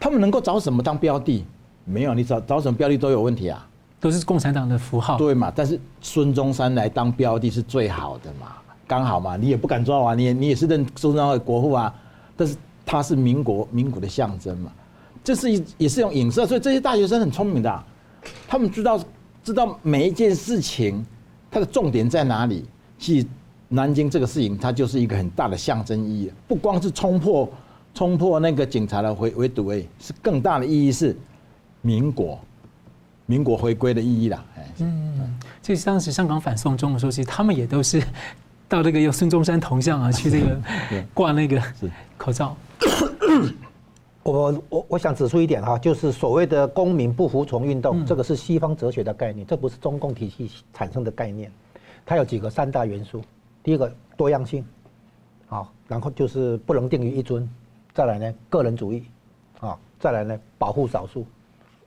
[0.00, 1.44] 他们能够找什么当标的？
[1.84, 3.68] 没有，你找找什么标的都有问题啊，
[4.00, 5.18] 都是共产党的符号。
[5.18, 5.52] 对嘛？
[5.54, 8.52] 但是孙中山来当标的是最好的嘛，
[8.86, 11.92] 刚好嘛，你也不敢抓啊，你也你也是认孙中山为国父啊，
[12.36, 14.70] 但是他是民国民国的象征嘛，
[15.24, 17.84] 这是一也是一种影射，所以这些大学生很聪明的啊，
[18.46, 19.00] 他们知道
[19.44, 21.04] 知道每一件事情
[21.50, 22.64] 它的重点在哪里，
[22.98, 23.26] 其实。
[23.74, 27.50] 南京这个事情，它就是一个很大的象征意义，不光是冲破
[27.94, 31.16] 冲破那个警察的围围堵，哎，是更大的意义是
[31.80, 32.38] 民国
[33.24, 34.44] 民国回归的意义啦。
[34.76, 38.02] 嗯，其实当时香港反送中的时候，其实他们也都是
[38.68, 40.60] 到这个用孙中山铜像啊去这个
[41.14, 41.58] 挂那个
[42.18, 42.54] 口罩。
[44.22, 51.50] 我我我想指出一点哈，就是所谓的公民不服从运动，这个是西方哲学的概念，这不是中共体系产生的概念。
[52.06, 53.20] 它有几个三大元素。
[53.64, 54.64] 第一个多样性，
[55.48, 57.48] 啊，然后就是不能定于一尊，
[57.94, 59.04] 再来呢个人主义，
[59.60, 61.24] 啊，再来呢保护少数，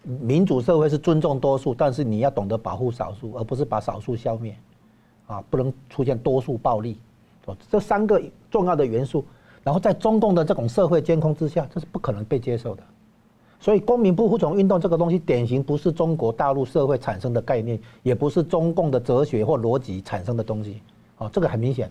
[0.04, 4.56] 民主社会是尊重多数，但是你要懂得保护少数，而不是把少数消灭，
[5.28, 6.98] 啊，不能出现多数暴力，
[7.69, 9.26] 这三个重要的元素，
[9.65, 12.84] 然后在中共的这种社会监控之下，这是不可能被接受的，
[13.60, 20.84] 所以公民不服从运动这个东西，典型不是中国大陆社会产生的概念，也不是中共的哲学或逻辑产生的东西。
[21.17, 21.89] 哦，这个很明显。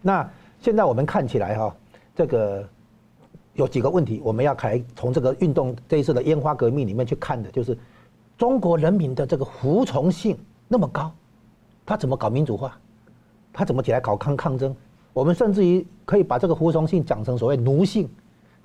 [0.00, 1.74] 那现在我们看起来哈，
[2.14, 2.64] 这个
[3.54, 7.76] 有几个问题，我们要开从这个运动这一次的烟花革命里面去看的，就是
[8.38, 11.10] 中国人民的这个服从性那么高，
[11.84, 12.78] 他怎么搞民主化？
[13.52, 14.76] 他怎么起来搞抗抗争？
[15.16, 18.06] 我们甚至于可以把这个服从性讲成所谓奴性。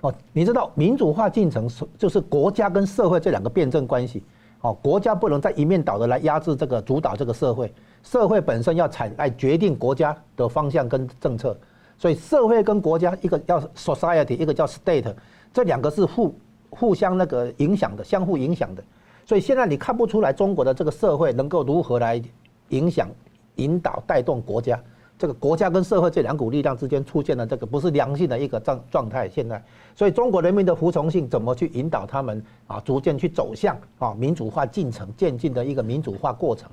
[0.02, 4.22] 哦，你知道民主化进程是就是国家跟社会这两个辩证关系。
[4.60, 7.72] 哦，国家不能再一面倒的来压制这个主导这个社会。
[8.02, 11.56] 社会本身要产来决定国家的方向跟政策，
[11.96, 15.10] 所以社会跟国家一个叫 society，一个叫 state，
[15.54, 16.34] 这两个是互
[16.68, 18.84] 互相那个影响的，相互影响的。
[19.24, 22.22] 所以现在你看不出来中国的这个社会能够如何来
[22.68, 23.08] 影响、
[23.54, 24.78] 引导、带动国家。
[25.18, 29.28] 这个国家跟社会这两股力量之间出现了这个不是良性的一个状状态。
[29.28, 29.62] 现在，
[29.94, 36.70] 所以中国人民的服从性怎么去引导他们啊，逐渐去走向啊民主化进程渐进的一个民主化过程？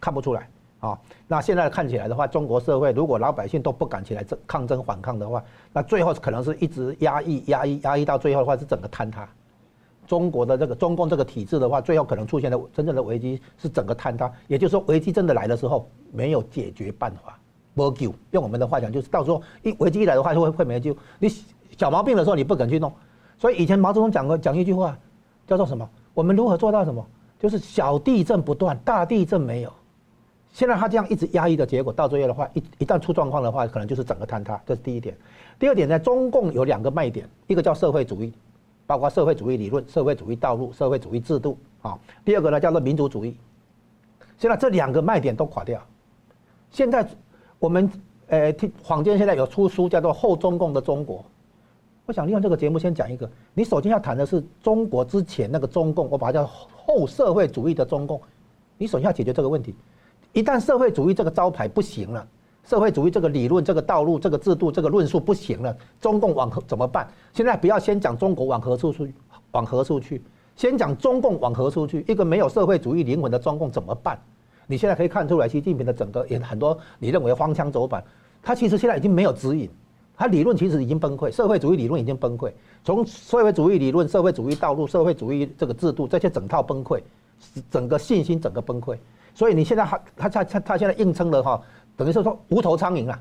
[0.00, 0.96] 看不出来啊！
[1.26, 9.28] 那现在看起来的话，中国社会如果老百姓都不敢起来争抗争反抗的话，那最后可能是一直压抑、压抑、压抑到最后的话是整个坍塌。
[10.06, 14.30] 中国的这个中共这个体制的话，最后可能出现的真正的危机是整个坍塌。
[14.46, 17.38] 也就是说，危机真的来的时候，没有解决办法，
[17.74, 18.14] 没救。
[18.30, 20.96] 用我们的话讲，就是到时候一危机一来的话，就会会没救。
[21.18, 21.28] 你
[21.78, 22.92] 小毛病的时候，你不肯去弄。
[23.38, 24.96] 所以以前毛泽东讲过讲一句话，
[25.46, 25.88] 叫做什么？
[26.14, 27.04] 我们如何做到什么？
[27.40, 29.72] 就是小地震不断，大地震没有。
[30.52, 34.60] 现在他这样一直压抑的结果，到最后的话，一一旦出状况的话，可能就是整个坍塌。
[34.66, 35.16] 这是第一点。
[35.58, 38.32] 第二点呢，中共有两个卖点，一个叫社会主义，
[38.86, 41.98] 包括社会主义理论、社会主义道路、社会主义制度啊。
[42.24, 43.34] 第二个呢叫做民族主义。
[44.38, 45.80] 现在这两个卖点都垮掉。
[46.70, 47.08] 现在
[47.62, 47.88] 我们
[48.26, 51.18] 呃听坊间现在有出书叫做《后中共的中国》。
[52.06, 58.20] 我想利用这个节目先讲一个，你首先要谈的是中国之前那个中共，我把它叫后社会主义的中共。
[58.78, 59.76] 你首先要解决这个问题，
[60.32, 62.26] 一旦社会主义这个招牌不行了，
[62.64, 67.08] 社会主义这个理论、这个道路、这个制度、这个论述不行了，中共往何怎么办？
[67.32, 69.14] 现在不要先讲中国往何处去，
[69.52, 70.20] 往何处去，
[70.56, 72.04] 先讲中共往何处去。
[72.08, 74.20] 一个没有社会主义灵魂的中共怎么办？
[74.72, 78.02] 你现在可以看出来，习近平的整个也很多你认为荒腔走板，
[78.42, 79.68] 他其实现在已经没有指引。
[80.16, 82.50] 他理论其实已经崩溃，社会主义理论已经崩溃，
[82.82, 87.02] 从社会主义理论、社会主义道路、社会主义这个制度这些整套崩溃，
[87.70, 88.96] 整个信心整个崩溃。
[89.34, 91.60] 所以你现在他他他他他现在硬撑了哈，
[91.94, 93.20] 等于是说无头苍蝇啊，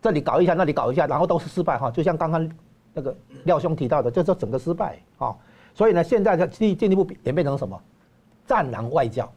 [0.00, 1.90] 这里搞一下，那里搞一下，然后都是失败哈。
[1.90, 2.48] 就像刚刚
[2.92, 5.34] 那个廖兄提到的，就是整个失败啊。
[5.74, 7.80] 所以呢，现在他进进一步演变成什么？
[8.46, 9.28] 战狼外交。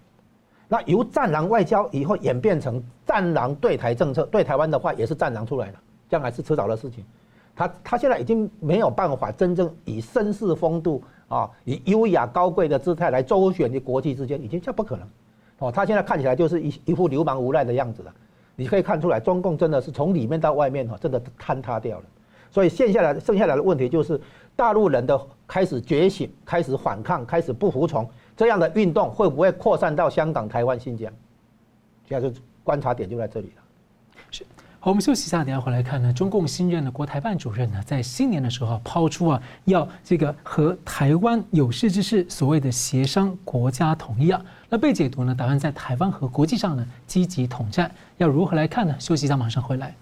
[0.67, 5.77] 那由战狼外交以后演变成战狼对台政策，对台湾的话也是战狼出来的。
[6.09, 7.03] 将来是迟早的事情，
[7.53, 15.05] 他他现在已经没有办法真正以绅士风度啊，以优雅高贵的姿态来周旋于国际之间，已经这不可能，
[15.59, 18.13] 哦，他现在看起来就是一一副流氓无赖的样子了。
[18.55, 22.05] 你可以看出来，中共真的是从里面到外面哈，真的坍塌掉了。
[22.49, 24.19] 所以剩下来剩下来的问题就是，
[24.55, 31.11] 大陆人的开始觉醒、开始反抗、开始不服从这样的运动，会不会扩散到香港、台湾、新疆？
[32.07, 33.63] 现在就观察点就在这里了。
[34.79, 36.13] 好，我们休息一下，等下回来看呢。
[36.13, 44.39] 中共新任的国台办主任呢，在新年的时候抛出啊，要这个和台湾有识之士所谓的协商国家统一啊。
[44.69, 48.95] 那被解读呢，打算在台湾和国际上呢积极统战，要如何来看呢？
[48.99, 49.95] 休息一下，马上回来。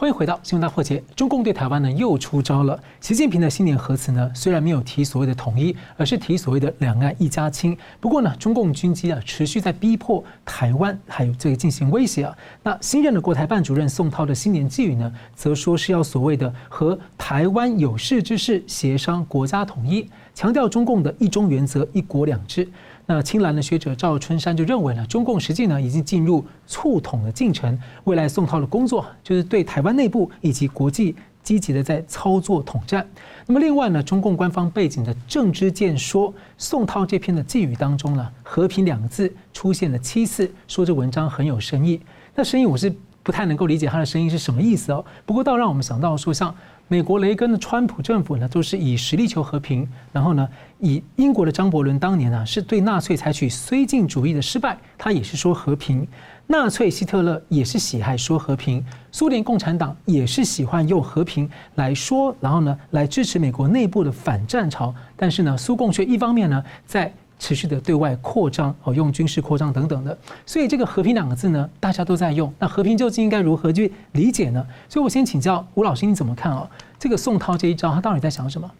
[0.00, 1.02] 欢迎回到新闻大破解。
[1.16, 2.80] 中共对台湾呢又出招了。
[3.00, 7.76] 习近平的新年贺词呢，虽然没有提所谓的统一，而是提所谓的两岸一家亲。
[7.98, 12.32] 不过呢，中共军机啊持续在逼迫台湾，还有这个进行威胁啊。
[12.62, 22.68] 那新任的国台办主任宋涛的新年寄语呢，则说是要所谓的和台湾有识之士协商国家统一，强调中共的一中原则、一国两制。
[23.10, 33.08] 那青蓝的学者赵春山就认为呢，中共实际呢已经进入促统的进程，未来宋涛的工作就是对台湾内部以及国际积极的在操作统战。
[33.46, 41.98] 那么另外呢，中共官方背景的政治见说，宋涛这篇的寄语当中呢，和平两个字出现了七次，说这文章很有深意。
[42.34, 45.02] 那深意我是不太能够理解他的深意是什么意思哦。
[45.24, 46.54] 不过倒让我们想到说像。
[46.90, 49.86] 美国雷根的川普政府呢，都是以实力求和平。
[50.10, 50.48] 然后呢，
[50.80, 56.06] 以英国的张伯伦当年呢，是对纳粹采取绥靖主义的失败，他也是说和平。
[56.46, 64.94] 纳粹希特勒也是喜爱说和平，苏联共产党也是喜欢用和平来说，然后呢，来支持美国内部的反战潮。
[65.16, 72.52] 但是呢，苏共却一方面呢，在持续的对外扩张哦，用军事扩张等等的，所以这个和平两个字呢，大家都在用。
[72.58, 74.66] 那和平究竟应该如何去理解呢？
[74.88, 76.68] 所以我先请教吴老师，你怎么看啊？
[76.98, 78.70] 这个宋涛这一招，他到底在想什么？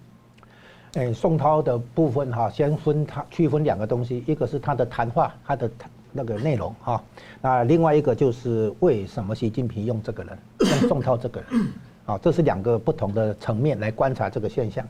[0.94, 5.70] 哎，宋涛的部分哈，先分他区分两个东西，一个是他的谈话，他的
[6.12, 7.02] 那个内容哈，
[7.42, 11.68] 那另外一个就是为什么习近平用这个人，用宋涛这个人，
[12.06, 14.86] 啊，这是两个不同的层面来观察这个现象。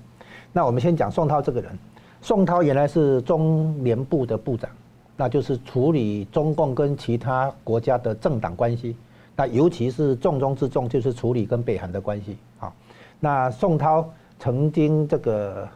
[0.53, 1.77] 那我们先讲宋涛这个人。
[2.21, 4.69] 宋涛原来是中联部的部长，
[5.17, 8.97] 那就是处理中共跟其他国家的政党关系，
[9.37, 12.37] 那尤其是重中之重就是处理跟北韩的关系。
[12.59, 12.73] 好，
[13.21, 14.09] 那宋涛
[14.39, 15.69] 曾经这个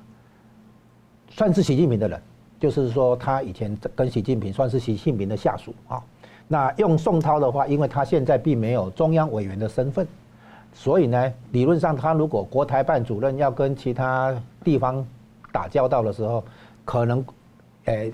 [1.32, 2.20] 算是习近平的人，
[2.58, 6.02] 就是说他以前跟习近平算是习近平的下属啊。
[6.48, 10.06] 那用宋涛的话，因为他现在并没有中央委员的身份，
[10.72, 15.04] 所以呢，理论上他如果国台办主任要跟其他地方。
[15.54, 16.42] 打交道的时候，
[16.82, 17.22] 可能，
[17.84, 18.10] 诶，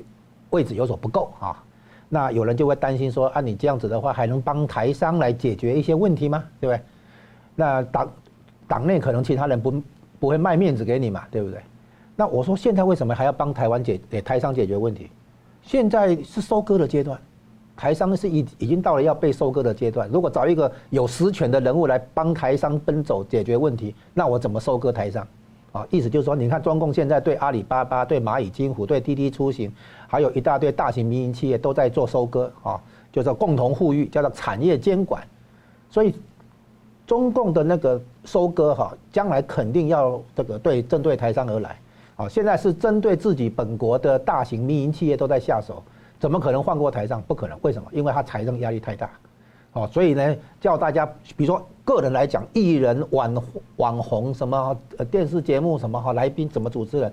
[0.50, 1.62] 位置有所不够啊。
[2.08, 6.42] 那有人就会担心说，按你这样子的话，还能帮台商来解决一些问题吗？
[6.60, 6.82] 对不对？
[7.54, 8.12] 那党
[8.66, 9.82] 党内可能其他人不
[10.18, 11.60] 不会卖面子给你嘛，对不对？
[12.20, 15.08] 那我说现在为什么还要帮台湾解给台商解决问题？
[15.62, 17.16] 现在是收割的阶段，
[17.76, 20.08] 台商是已已经到了要被收割的阶段。
[20.10, 25.24] 如果找一个有实权的人物来帮台商奔走解决问题，那我怎么收割台商？
[25.70, 29.72] 啊，意思就是说，你看中共现在对阿里巴巴、对蚂蚁金服、对滴滴出行，
[30.08, 32.80] 还有一大堆大型民营企业都在做收割啊，
[33.12, 35.22] 叫做共同富裕，叫做产业监管。
[35.88, 36.12] 所以，
[37.06, 41.78] 中共的那个收割哈，将来肯定要这个对针对台商而来。
[42.18, 45.80] 啊，现在是针对自己本国的大型民营企业都在下手，
[46.18, 47.22] 怎么可能放过台商？
[47.22, 47.88] 不可能，为什么？
[47.92, 49.08] 因为他财政压力太大。
[49.72, 53.42] 哦，所以呢，叫大家，比如说个人来讲，艺人、网
[53.76, 54.76] 网红什么
[55.12, 57.12] 电视节目什么哈，来宾怎么主持人，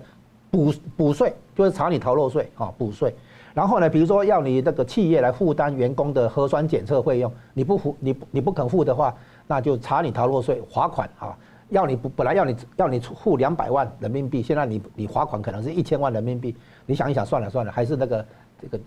[0.50, 3.14] 补补税就是查你逃漏税啊，补税。
[3.54, 9.14] 然后呢，比如说要你那个企业来负担员工的核酸检测费用，你不付你你不肯付的话，
[9.46, 11.38] 那就查你逃漏税，罚款啊。
[11.70, 16.56] 要你不本来要你要你付两百万人民币，现在你你罚款可能是一千万人民币。
[16.86, 18.26] 你想一想，算了算了，还是那个
[18.60, 18.80] 这个。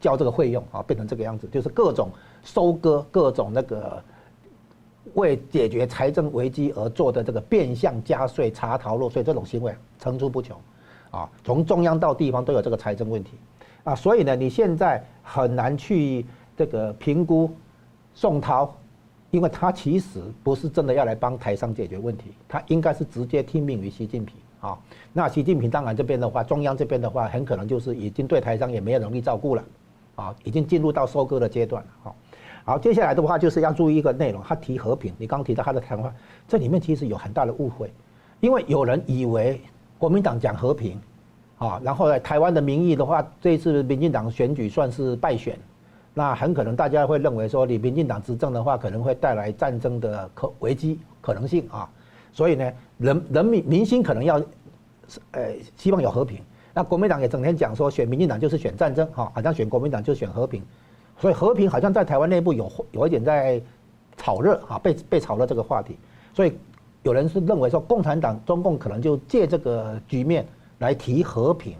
[0.00, 2.08] 交这个费用啊，变成这个样子，就是各种
[2.44, 4.00] 收割、各种那个
[5.14, 10.56] 为解决财政危机而做的这个变相加税、查逃漏税这种行为层出不穷，
[11.10, 13.38] 啊，从中央到地方都有这个财政问题，
[13.82, 16.24] 啊，所以呢，你现在很难去
[16.56, 17.50] 这个评估
[18.14, 18.72] 宋涛，
[19.30, 24.78] 因为他其实不是真的要来帮台商解决问题，他应该是直接听命于习近平啊。
[25.12, 29.64] 那习近平当然这边的话，中央这边的话，很可能就是已经对台商也没有能力照顾了。
[30.16, 31.88] 啊，已经进入到收割的阶段了。
[32.02, 32.16] 好，
[32.64, 35.14] 好，接下来的话就是要注意一个内容，他提和平。
[35.16, 36.12] 你刚刚提到他的谈话，
[36.48, 37.92] 这里面其实有很大的误会，
[38.40, 39.60] 因为有人以为
[39.96, 41.00] 国民党讲和平，
[41.58, 45.56] 啊，然后呢，台湾的民意的话，这一次民进党选举算是败选，
[46.14, 51.88] 那很可能大家会认为说，你民进党执政的话，可能会带来战争的可危机可能性啊，
[52.32, 54.42] 所以呢，人人民民心可能要，
[55.32, 56.40] 呃，希望有和平。
[56.74, 60.62] 那国民党也整天讲说，选民进党就是选战争，哈，好像选国民党就选和平，
[61.18, 63.60] 所以和平好像在台湾内部有有一点在
[64.16, 65.96] 炒热，哈，被被炒热这个话题，
[66.34, 66.56] 所以
[67.02, 70.46] 有人是认为说，共产党中共可能就借这个局面
[70.78, 71.74] 来提和平，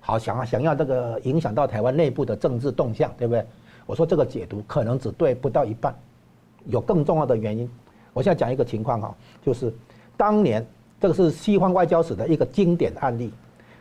[0.00, 3.46] 好想啊想要这个影响到台湾内部的政治动向，对不对？
[3.86, 5.94] 我说这个解读可能只对不到一半，
[6.66, 7.70] 有更重要的原因。
[8.12, 9.72] 我现在讲一个情况哈，就是
[10.16, 10.66] 当年
[11.00, 13.32] 这个是西方外交史的一个经典案例。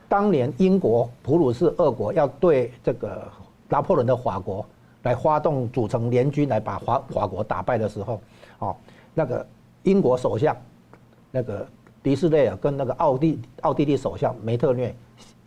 [0.08, 3.24] 当年英国普鲁士俄国要对这个
[3.68, 4.64] 拿破仑的法国
[5.02, 8.22] 来发动组成联军来把法法国打败的时候，
[8.60, 8.76] 哦，
[9.16, 9.46] 那个
[9.82, 10.56] 英国首相
[11.32, 11.68] 那个
[12.04, 14.96] 迪斯内尔跟那个奥地奥地利首相梅特略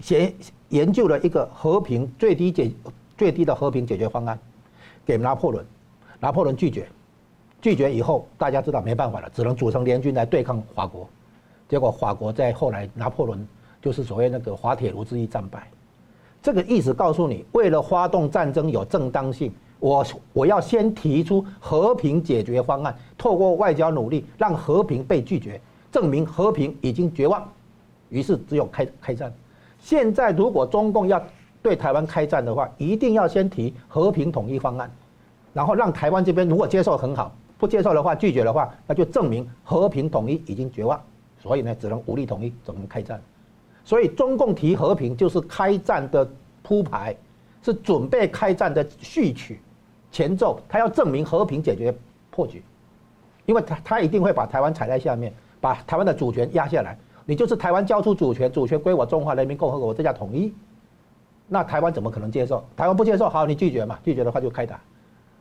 [0.01, 0.35] 先
[0.71, 2.73] 研究了一个和平最低解
[3.17, 4.37] 最低的和平解决方案，
[5.09, 5.65] 给拿破仑，
[6.21, 6.87] 拿破仑拒绝。
[7.63, 11.09] 拒绝以后，大家知道没办法了，只能组成联军来对抗法国。
[11.67, 13.49] 结果法国在后来拿破仑
[13.81, 15.67] 就是所谓那个滑铁卢之役战败。
[16.43, 19.51] 这个意思告诉你，为了发动战争有正当性，
[19.81, 20.05] 我
[20.35, 25.59] 我要先提出和平解决方案，透过外交努力让和平被拒绝，
[25.91, 27.51] 证明和平已经绝望，
[28.11, 29.33] 于是只有开开战。
[29.81, 31.21] 现在如果中共要
[31.69, 34.91] 对台湾开战的话，一定要先提和平统一方案，
[35.53, 37.31] 然后让台湾这边如果接受很好。
[37.59, 40.99] 不接受的话，拒绝的话，那就证明和平统一已经绝望，
[41.39, 43.21] 所以呢，只能武力统一，只能开战。
[43.85, 46.27] 所以中共提和平就是开战的
[46.63, 47.15] 铺排，
[47.63, 49.61] 是准备开战的序曲、
[50.11, 50.59] 前奏。
[50.71, 51.95] 他要证明和平解决
[52.31, 52.63] 破局，
[53.45, 56.97] 因为他他一定会把台湾踩在下面，把台湾的主权压下来。
[57.27, 60.55] 你就是台湾交出主权，主权归我中华人民共和国，这叫统一。
[61.49, 62.63] 那台湾怎么可能接受？
[62.77, 63.99] 台湾不接受，好，你拒绝嘛？
[64.05, 64.79] 拒绝的话就开打。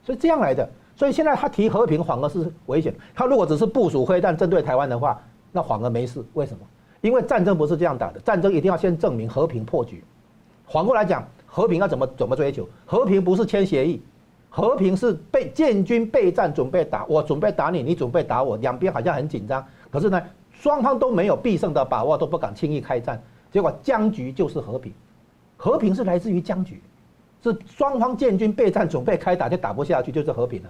[0.03, 0.67] 所以这样来的。
[0.95, 2.95] 所以现在他提和平反而是危险。
[3.13, 6.25] 他如果只是部署飞弹针对台湾的话，那反而没事。
[6.33, 6.59] 为什么？
[7.01, 10.03] 因为战争不是这样打的，战争一定要先证明和平破局。
[10.65, 12.67] 反过来讲，和平要怎么怎么追求？
[12.85, 14.01] 和平不是签协议，
[14.49, 17.05] 和平是备建军备战，准备打。
[17.05, 19.63] 我准备打你，你准备打我，两边好像很紧张。
[19.91, 20.19] 可是呢，
[20.51, 23.21] 双方都没有必胜的把握，都不敢轻易开战。
[23.51, 24.91] 结果僵局就是和平。
[25.57, 26.81] 和平是来自于僵局，
[27.43, 30.69] 是双方建军备战，准备开打就打不下去，就是和平了。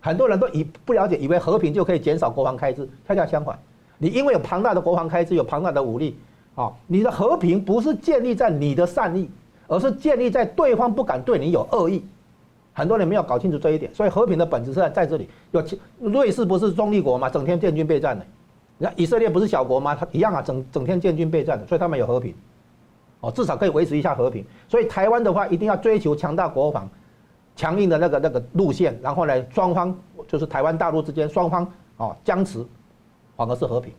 [0.00, 3.58] 很多人都以不了解，以为和平就可以减少国防开支，恰恰相反，
[3.98, 6.18] 你因为有庞大的国防开支，有庞大的武力，
[6.54, 9.30] 啊，你的和平不是建立在你的善意，
[9.66, 12.04] 而是建立在对方不敢对你有恶意。
[12.72, 15.28] 很多人没有搞清楚这一点，所以和平的本质是在这里。
[15.52, 15.62] 有
[16.00, 17.30] 瑞士不是中立国吗？
[17.30, 18.26] 整天建军备战的，
[18.78, 19.94] 那以色列不是小国吗？
[19.94, 22.34] 他一样啊，整整天建军备战的，所以他们有和平，
[23.24, 24.44] 哦，至少可以维持一下和平。
[24.68, 26.88] 所以台湾的话，一定要追求强大国防。
[27.56, 29.96] 强硬的那个那个路线，然后呢，双方
[30.26, 31.64] 就是台湾大陆之间双方
[31.96, 32.66] 啊僵持，
[33.36, 33.92] 反而是和平。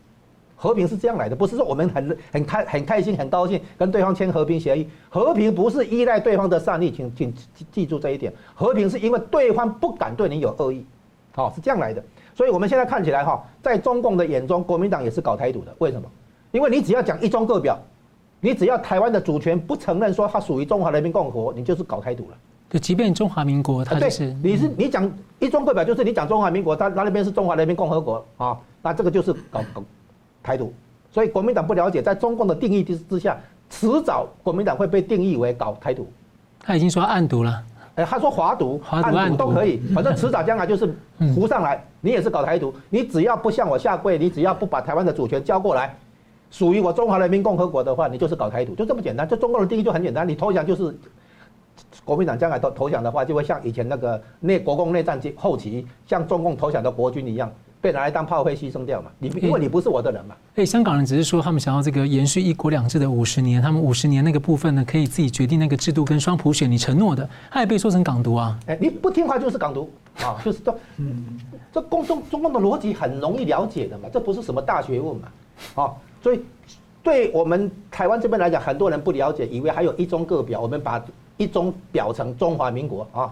[0.54, 4.86] 和平是这样来的，不是说我们很很开很开心很高兴跟对方签和平协议。
[5.08, 7.34] 和平不是依赖对方的善意，请请
[7.72, 8.30] 记住这一点。
[8.54, 10.84] 和平是因为对方不敢对你有恶意，
[11.36, 12.04] 哦，是这样来的。
[12.34, 15.74] 所以我们现在看起来哈，在中共的眼中，国民党也是搞台独的。
[15.78, 16.06] 为什么？
[16.52, 17.78] 因为你只要讲一中各表，
[18.46, 22.36] 你只要台湾的主权不承认说它属于中华人民共和国，你就是搞台独了。
[22.70, 29.82] 就即便中华民国，它就是你是你讲一中各表，就是你讲中华民国，他那边是中华人民共和国啊，那这个就是搞搞
[30.44, 30.72] 台独。
[31.10, 33.36] 所以国民党不了解，在中共的定义之之下，
[33.68, 36.06] 迟早国民党会被定义为搞台独。
[36.60, 37.60] 他已经说暗独了，
[37.96, 40.94] 哎，他说华独、暗独都可以，反正迟早将来就是
[41.34, 42.72] 浮上来，你也是搞台独。
[42.90, 45.96] 你只要不向我下跪，你只要不把台湾的主权交过来，
[46.56, 49.28] 属于我中华人民共和国的话，你就是搞台独，就这么简单。
[49.28, 50.96] 就中共的定义就很简单，你投降就是。
[52.04, 59.10] 国民党将来投投降的话，就会像以前那个内国共内战期后期，像中共投降的国军一样，被拿来当炮灰牺牲掉嘛。
[59.18, 60.34] 你因为你不是我的人嘛。
[60.54, 68.58] 哎，香港人只是说他们想要这个延续一国两制的五十年，他们五十年那个部分呢，可以自己决定那个制度跟双普选，你承诺的，他也被说成港独啊。
[68.66, 69.90] 哎，你不听话就是港独
[70.22, 71.38] 啊，就是这，嗯，
[71.72, 75.28] 这共中中共的逻辑很容易了解的嘛，这不是什么大学问嘛，
[75.74, 75.92] 啊，
[76.22, 76.44] 所以
[77.02, 81.04] 对我们台湾这边来讲，很多人不了解，以为还有一中各表，我们把。
[81.38, 83.30] 一中表成中华民国啊，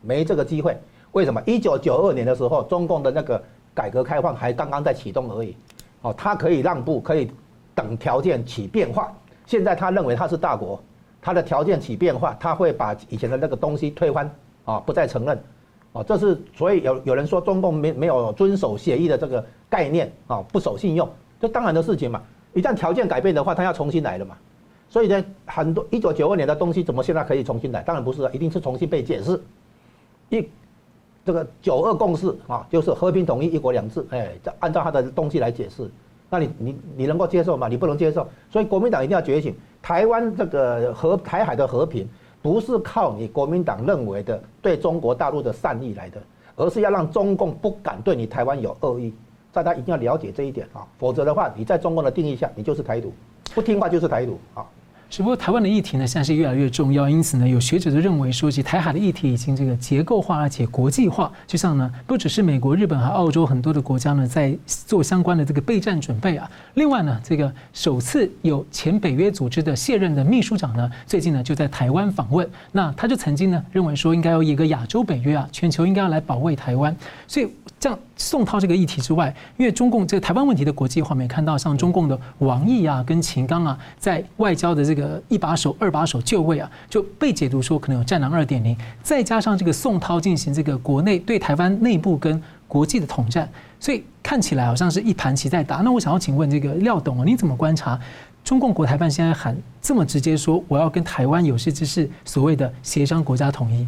[0.00, 0.78] 没这个机会。
[1.10, 1.42] 为什么？
[1.44, 3.42] 一九九二年的时候，中共的那个
[3.74, 5.56] 改革开放还刚刚在启动而已。
[6.02, 7.28] 哦，他可以让步，可以
[7.74, 9.12] 等条件起变化。
[9.44, 10.80] 现在他认为他是大国，
[11.20, 14.30] 他的条件起变化，他会把以前的那个东西推翻
[14.64, 15.36] 啊，不再承认。
[15.94, 22.22] 哦，这是所以有有人说中共没没有遵守协议的这个概念啊，不守信用，这当然的事情嘛。
[22.54, 24.36] 一旦条件改变的话，他要重新来了嘛。
[24.88, 27.82] 所以呢，很多一九九二年的东西怎么现在可以重新来？
[27.82, 29.38] 当然不是，一定是重新被解释。
[30.30, 30.48] 一
[31.24, 34.30] 这个九二共识啊，就是和平统一、一国两制，哎，
[34.60, 35.90] 按照他的东西来解释。
[36.30, 37.68] 那你你你能够接受吗？
[37.68, 38.26] 你不能接受。
[38.50, 39.54] 所以国民党一定要觉醒。
[39.82, 42.08] 台湾这个和台海的和平，
[42.40, 46.20] 不是靠你国民党认为的对中国大陆的善意来的，
[46.56, 49.12] 而是要让中共不敢对你台湾有恶意。
[49.56, 53.10] 大家一定要了解这一点啊，否则的话，你在中共的定义下，你就是台独。
[53.54, 54.62] 不听话就是台独啊！
[55.08, 61.32] 只不过台湾的议题呢，现在是越来越重要，因此呢，有学者就认为说，其台海的议题已经这个结构化，而且国际化。
[61.46, 66.50] 就像呢，不只是美国、日本和澳洲很多的国家呢，在做相关的这个备战准备啊。
[66.74, 72.46] 另外呢，这个首次有前北约组织的卸任的秘书长呢，最近呢就在台湾访问。
[72.72, 76.94] 那他就曾经呢认为说，应该有一个亚洲北约啊，全球应该要来保卫台湾。
[77.28, 77.48] 所以，
[77.78, 93.48] 这样宋涛这个议题之外，因为中共这个台湾问题的国际化，没看到像中共的王毅啊、跟秦刚啊，在外交的这个一把手、二把手就位啊，就被解读说可能有战狼二点零，再加上这个宋涛进行这个国内对台湾内部跟国际的统战，
[93.78, 95.76] 所以看起来好像是一盘棋在打。
[95.76, 98.00] 那我想要请问这个廖董啊，你怎么观察
[98.42, 103.86] 中共国台办现在喊这么直接说，我要跟台湾有识之士所谓的协商国家统一？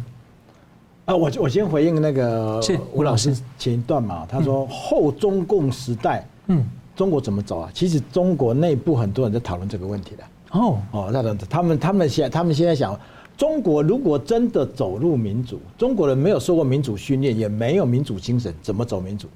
[1.09, 2.61] 啊，我我先回应那个
[2.93, 6.63] 吴老师前一段嘛，他说后中共时代，嗯，
[6.95, 7.71] 中国怎么走啊？
[7.73, 10.23] 其实中国内部很多人在讨论这个问题的。
[10.51, 12.95] 哦哦，那他们他们现他们现在想，
[13.35, 19.27] 中国如果真的走入民主，中国人没有受过民主训练，也没有民主精神，怎么走民主？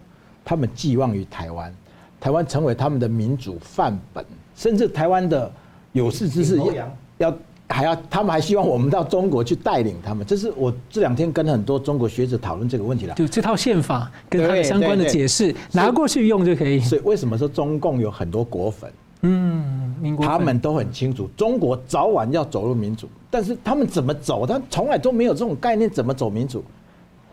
[0.46, 1.74] 他们寄望于台湾，
[2.20, 4.24] 台湾成为他们的民主范本，
[4.56, 5.52] 甚至台湾的
[5.92, 7.38] 有识之士要要。
[7.74, 10.26] 还要，他们还希望我们到中国去带领他们。
[10.26, 13.16] 这是我这两天跟很多中国学者讨论这个问题了。
[13.16, 16.80] 就这套宪法跟它相关的解释拿过去用就可以。
[16.80, 18.92] 所以为什么说中共有很多果粉？
[19.22, 24.46] 嗯，民国他们都很清楚，中国早晚要走入民主，但是他们怎么走？
[24.46, 26.64] 他从来都没有这种概念，怎么走民主？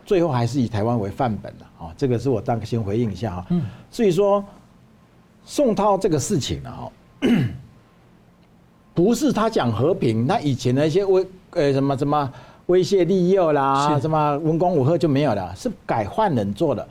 [0.05, 1.93] 最后还是以台湾为范本的啊。
[1.95, 3.45] 这个是我当先回应一下啊。
[3.49, 3.61] 嗯。
[3.91, 4.43] 所以说，
[5.45, 6.89] 宋涛这个事情啊。
[8.93, 12.31] 不是他讲和平，那以前的一些威呃什么什么
[12.65, 16.87] 威胁利诱啦，什么文攻武吓就没有了，是改换人做的。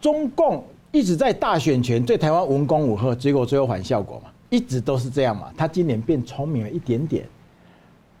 [0.00, 5.48] 中共一直在大选前对台湾文攻武吓，结果最后反效果嘛，一直都是这样嘛。
[5.56, 7.26] 他今年变聪明了一点点，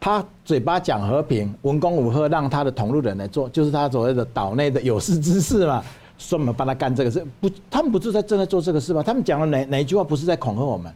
[0.00, 5.82] 他嘴巴讲和平，文攻武吓，让他的同路人来做，就是他所谓的岛内的有识之士嘛，
[6.18, 7.24] 专门帮他干这个事。
[7.40, 9.02] 不，他们不是在正在做这个事吗？
[9.02, 10.92] 他们讲了哪哪一句话不是在恐吓我们？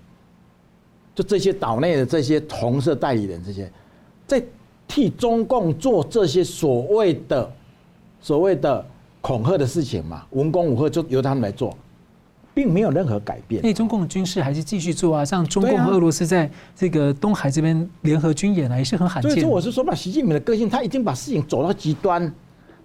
[1.18, 3.68] 就这些岛内的这些红色代理人，这些
[4.24, 4.40] 在
[4.86, 7.52] 替中共做这些所谓的
[8.20, 8.86] 所谓的
[9.20, 11.76] 恐吓的事情嘛，文攻武吓就由他们来做，
[12.54, 13.60] 并没有任何改变。
[13.64, 19.28] 那中共的军事还是继续做啊，像中共和俄罗斯在这个东海这边联合军演啊，也是很罕见。
[19.28, 22.32] 所以说，我是说嘛，习近平的个性，他已经把事情走到极端，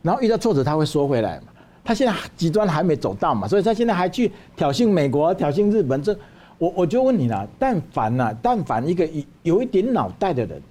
[0.02, 1.44] 然后遇到挫折他会缩回来嘛。
[1.84, 6.18] 他现在极端还没走到嘛，所以他现在还去挑衅美国、挑衅日本这。
[6.58, 9.08] 我我就问你了，但凡呐，但凡一个
[9.42, 10.62] 有一点脑袋的人，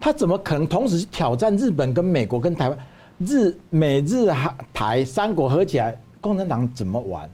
[0.00, 2.78] 他怎么可能同时挑战日本、跟美国、跟台湾？
[3.18, 7.28] 日美日韩台三国合起来，共产党怎么玩？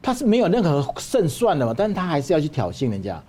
[0.00, 3.20] 他是没有任何胜算的嘛，但是他还是要去挑衅人家，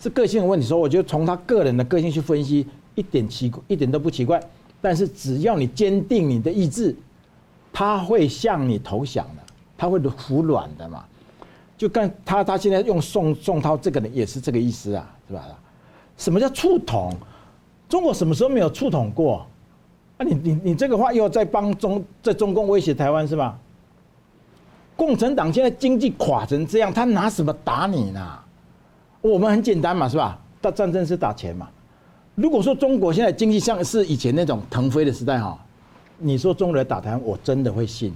[0.00, 0.66] 是个性的问题。
[0.66, 4.42] 说，我觉得从他个人的个性去分析，一点奇，一点都不奇怪。
[4.80, 6.96] 但是只要你坚定你的意志，
[7.72, 9.42] 他会向你投降的，
[9.76, 11.04] 他会服软的嘛。
[11.82, 15.42] 就看他，他现在用宋宋涛这个人也是这个意思啊，是吧？
[16.16, 17.12] 什么叫触统？
[17.88, 19.44] 中国什么时候没有触统过？
[20.16, 23.58] 啊，你你你这个话又在帮中在中共威胁台湾是吧？
[24.94, 28.38] 共产党现在经济垮成这样，他拿什么打你呢？
[29.20, 30.38] 我们很简单嘛，是吧？
[30.60, 31.68] 打战争是打钱嘛。
[32.36, 35.58] 如果说中国现在经济像是以前那种腾飞的时代哈，
[36.16, 38.14] 你说中国人打台湾，我真的会信。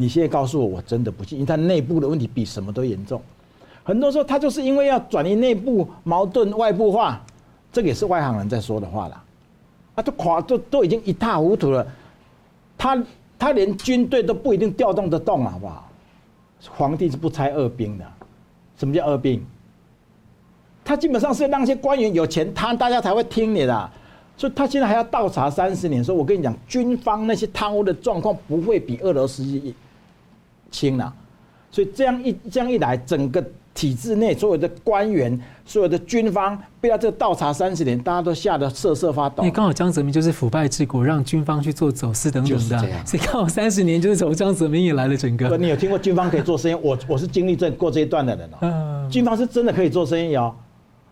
[0.00, 3.20] 你现在告诉我，我真的不信，因为他内部的问题比什么都严重。
[3.82, 7.20] 很多时候他就是因为要转移内部矛盾外部化，
[7.72, 9.24] 这个也是外行人在说的话了。
[9.96, 11.84] 啊，都垮都都已经一塌糊涂了，
[12.76, 13.04] 他
[13.36, 15.90] 他连军队都不一定调动得动了，好不好？
[16.70, 18.04] 皇帝是不拆二兵的。
[18.76, 19.44] 什么叫二兵？
[20.84, 23.90] 他基本上是让那些官员有钱贪，大家才会听你的。
[24.36, 29.42] 所以他现在还要倒查三十年，说我跟你讲，军方那些贪污的状况不会比俄罗斯
[30.70, 31.12] 轻了，
[31.70, 33.44] 所以这样一这样一来，整个
[33.74, 39.44] 体制内所有的官员、所有的军方被他这个倒查三十年，大家都吓得瑟瑟发抖。
[39.44, 43.06] 你刚好江泽民就是腐败治国，让军方去做走私等等的，就是这样。
[43.06, 45.56] 所以刚好三十年就是从江泽民以来的整个。
[45.56, 46.74] 你有听过军方可以做生意？
[46.74, 48.58] 我我是经历这过这一段的人哦。
[48.62, 49.08] 嗯。
[49.08, 50.52] 军方是真的可以做生意哦。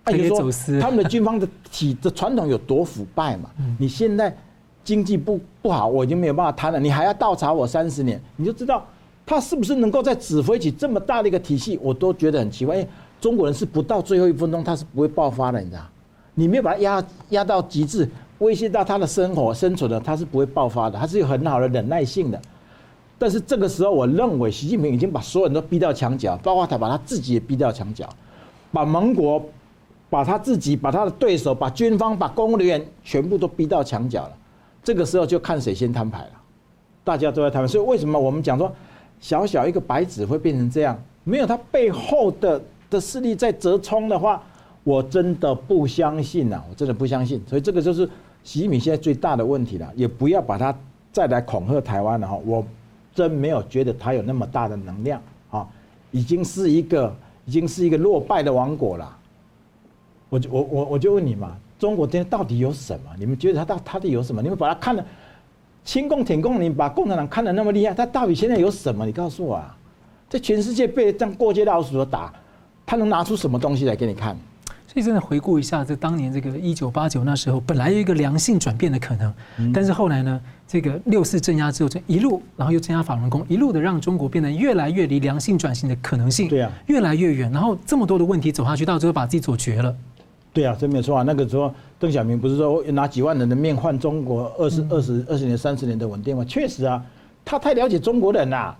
[0.04, 0.50] 那你说
[0.80, 3.50] 他们的军方的体的传统有多腐败嘛？
[3.78, 4.36] 你现在
[4.82, 8.84] 经济不不好，我已经没有办法谈了，你还要倒查我三十年，你就知道。
[9.26, 11.78] 他是不是能够在指挥起这么大的一个体系？
[11.82, 12.76] 我都觉得很奇怪。
[12.76, 12.88] 因为
[13.20, 15.82] 中国人是不到最后一分钟，他是不会爆发的，你知道？
[16.34, 18.08] 你没有把他压压到极致，
[18.38, 20.98] 威胁到他的生活生存的，他是不会爆发的。
[20.98, 22.40] 他是有很好的忍耐性的。
[23.18, 28.08] 但是这个时候，我认为习近平已经把所有人都逼到墙角，包括他把他自己也逼到墙角，
[28.70, 29.42] 把盟国
[30.08, 34.32] 把他自己、把他的对手、把军方、把公务人员全部都逼到墙角了。
[34.84, 36.30] 这个时候就看谁先摊牌了。
[37.02, 38.70] 大家都在谈，所以为什么我们讲说，
[39.20, 40.96] 小小一个白纸会变成这样？
[41.24, 44.40] 没有他背后的的势力在折冲的话，
[44.84, 46.62] 我真的不相信呐！
[46.70, 47.42] 我真的不相信。
[47.48, 48.08] 所以这个就是
[48.44, 49.90] 习近平现在最大的问题了。
[49.96, 50.72] 也不要把他
[51.12, 52.36] 再来恐吓台湾了哈！
[52.46, 52.64] 我
[53.12, 55.66] 真没有觉得他有那么大的能量啊，
[56.12, 57.12] 已经是一个
[57.44, 59.16] 已经是一个落败的王国了。
[60.28, 63.10] 我就我我我就问你嘛，中国今天到底有什么？
[63.18, 64.40] 你们觉得他到他的有什么？
[64.40, 65.04] 你们把他看了。
[65.86, 69.06] 亲共舔共，你把共产党看得那么厉害，他到底现在有什么？
[69.06, 69.74] 你告诉我啊！
[70.28, 72.32] 在全世界被这样过街老鼠的打，
[72.84, 74.36] 他能拿出什么东西来给你看？
[74.88, 79.32] 所以真的回顾一下，这当年这个一九八九那时候，本来有一个良性转变的可能，
[79.72, 87.52] 但是后来呢，这个六四镇压之后，这一路，然后又镇压法轮功，一路的让中国变得越来越离良性转型的可能性，对啊，越来越远。
[87.52, 89.94] 然后这么多的问题走下去，到最后把自己走绝了。
[90.56, 91.22] 对啊，真没错啊。
[91.22, 96.42] 那个时候，邓小平不是说拿几万人的命换中国二十二十二十年、三十年的稳定吗？
[96.46, 97.04] 确实啊，
[97.44, 98.74] 他太了解中国人了。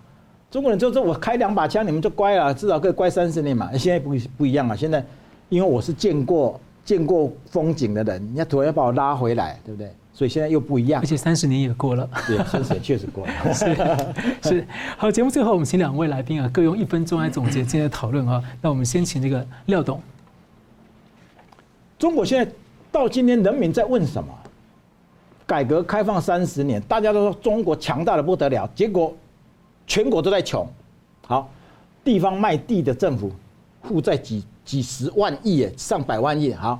[0.49, 4.75] 中国人就说：“我开两把枪，你们就乖了，至少可以乖三十年嘛。”现在不不一样啊。
[4.75, 5.05] 现在
[5.49, 9.91] 因为我是见过见过风景的人，人家突然要把我拉回来，对不对？
[10.13, 10.99] 所以现在又不一样。
[10.99, 12.09] 而且三十年也过了。
[12.25, 13.33] 对，三十年确实过了。
[13.53, 14.67] 是是。
[14.97, 18.41] 好，节目最后我们请两位来宾啊，各用一分钟来总结今天的讨论啊。
[18.61, 20.01] 那我们先请这个廖董。
[21.99, 22.51] 中国现在
[22.91, 24.29] 到今天，人民在问什么？
[25.45, 29.13] 改革开放三十年，大家都说中国强大的不得了，结果
[29.87, 30.67] 全国都在穷。
[31.25, 31.49] 好，
[32.03, 33.31] 地方卖地的政府
[33.81, 36.53] 负债几几十万亿，上百万亿。
[36.53, 36.79] 好，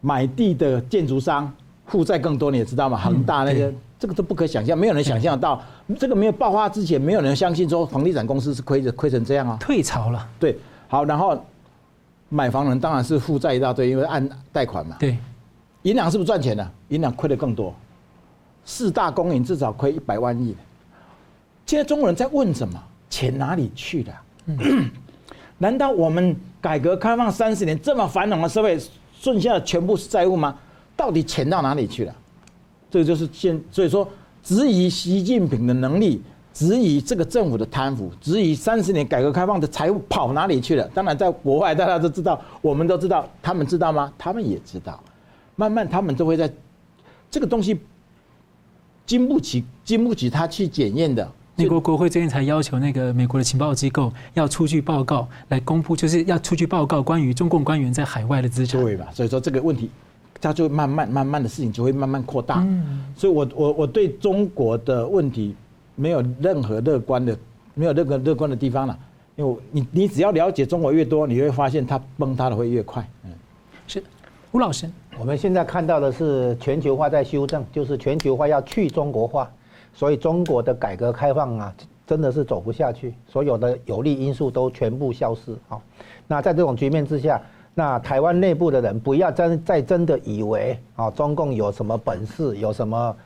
[0.00, 1.50] 买地的建筑商
[1.86, 2.98] 负债更多，你也知道吗？
[2.98, 5.60] 恒大那个，这个都不可想象，没有人想象到。
[5.98, 9.56] 这个没有爆发之前，没有人相信说房地产公司是亏的，亏成这样啊。
[9.58, 10.28] 退潮了。
[10.38, 10.56] 对，
[10.86, 11.42] 好，然后。
[12.28, 14.96] 买房人当然是负债一大堆，因为按贷款嘛。
[14.98, 15.16] 对，
[15.82, 16.70] 银行是不是赚钱的？
[16.88, 17.74] 银行亏的更多，
[18.64, 20.56] 四大公营至少亏一百万亿。
[21.66, 22.82] 现在中国人在问什么？
[23.08, 24.14] 钱哪里去了？
[24.46, 24.90] 嗯、
[25.58, 28.78] 难道我们改革开放三十年这么繁荣的社会，
[29.18, 30.56] 剩下的全部是债务吗？
[30.96, 32.14] 到底钱到哪里去了？
[32.90, 34.08] 这个就是现，所以说
[34.42, 36.22] 质疑习近平的能力。
[36.54, 40.88] 质疑这个政府的贪腐，质疑三十年改革开放的财富跑哪里去了？
[40.94, 44.12] 当然，在国外大家都知道，我们都知道，他们知道吗？
[44.16, 44.98] 他们也知道。
[45.56, 46.48] 慢慢，他们都会在
[47.28, 47.76] 这个东西
[49.04, 51.28] 经不起、经不起他去检验的。
[51.56, 59.08] 美国国会最近才要求那个美国的情报机构要出具报告来公布，就是要出具报告关于中共官员在海外的资产，对吧？
[59.12, 59.90] 所以说这个问题，
[60.40, 62.64] 它就慢慢、慢慢的事情就会慢慢扩大。
[63.16, 65.56] 所以我我我对中国的问题。
[65.96, 67.36] 没有任何乐观的，
[67.74, 68.98] 没有任何乐观的地方了，
[69.36, 73.06] 因为你你只要了解中国越多，你会发现它崩塌的会越快。
[73.24, 73.30] 嗯，
[73.86, 74.02] 是，
[74.52, 79.50] 吴老师，我们现在看到的是全球化在修正，就是全球化要去中国化，
[79.92, 81.74] 所以中国的改革开放啊，
[82.06, 85.80] 真的是走不下去，所有的有利因素都全部消失啊。
[86.26, 87.40] 那在这种局面之下，
[87.74, 93.16] 那台湾内部的人不要真再真的以为啊，中共有什么本事，有什么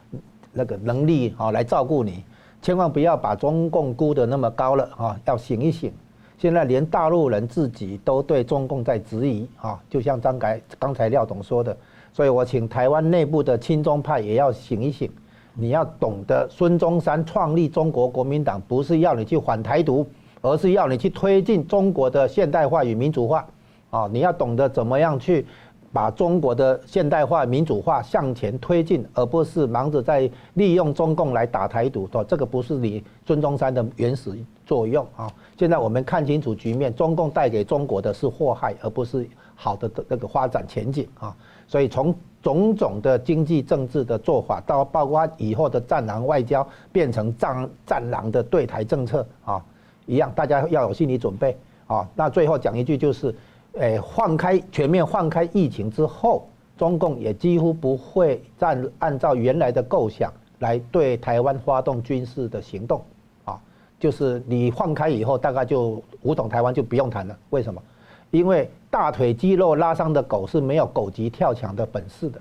[0.53, 2.23] 那个能力啊来照顾你。
[2.61, 5.21] 千万不要把中共估得那么高了啊！
[5.25, 5.93] 要醒一醒，
[6.37, 9.79] 现在连大陆人自己都对中共在质疑啊！
[9.89, 11.77] 就像张改刚才廖董说的，
[12.13, 15.11] 所以我请台湾内部的亲中派也要醒一醒，
[15.55, 20.07] 你要懂得孙中山创立中国国民党不是要你去反台独，
[20.43, 23.47] 而是要你去推进中国的现代化与民主化
[23.91, 24.09] 啊！
[24.13, 25.47] 你要懂得怎么样去。
[25.99, 32.09] 把中国的现代化、民主化向前推进，而不是忙着在利用中共来打台独。
[32.13, 34.33] 哦，这个不是你孙中山的原始
[34.65, 35.29] 作用啊！
[35.59, 41.35] 现在我们看清楚局面，中共带给中国的是祸害，而不是好的那个发展前景啊！
[41.67, 49.61] 所以从种种的经济政治的做法，到包括以后的战狼外交变成战战狼的对台政策啊，
[50.07, 51.57] 一样，大家要有心理准备
[51.89, 52.09] 啊！
[52.15, 53.35] 那最后讲一句就是。
[53.79, 63.01] 诶，放开全面放开疫情之后，中共也几乎不会再按照原来的构想来对台湾发动军事的行动，
[63.45, 63.61] 啊，
[63.99, 67.39] 就是你放开以后，大概就武统台湾就不用谈了。
[67.51, 67.81] 为什么？
[68.31, 72.41] 因为大腿肌肉拉伤的狗是没有狗急跳墙的本事的。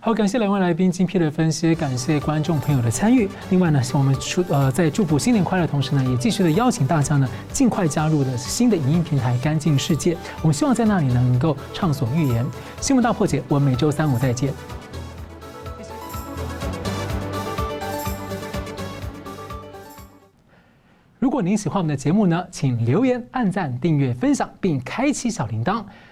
[0.00, 3.28] 好，感谢两位来宾精辟的分析，感谢观众朋友的参与。
[3.50, 10.16] 另外呢，我们祝呃在祝福新年快乐的同时呢，也继续的邀请大家呢尽快加入的新的影音平台“干净世界”。
[10.42, 12.44] 我们希望在那里呢能够畅所欲言。
[12.80, 14.52] 新闻大破解，我们每周三五再见。
[21.18, 25.84] 如果您喜欢我们的节目呢，请留言、按赞、订阅、分享，并开启小铃铛。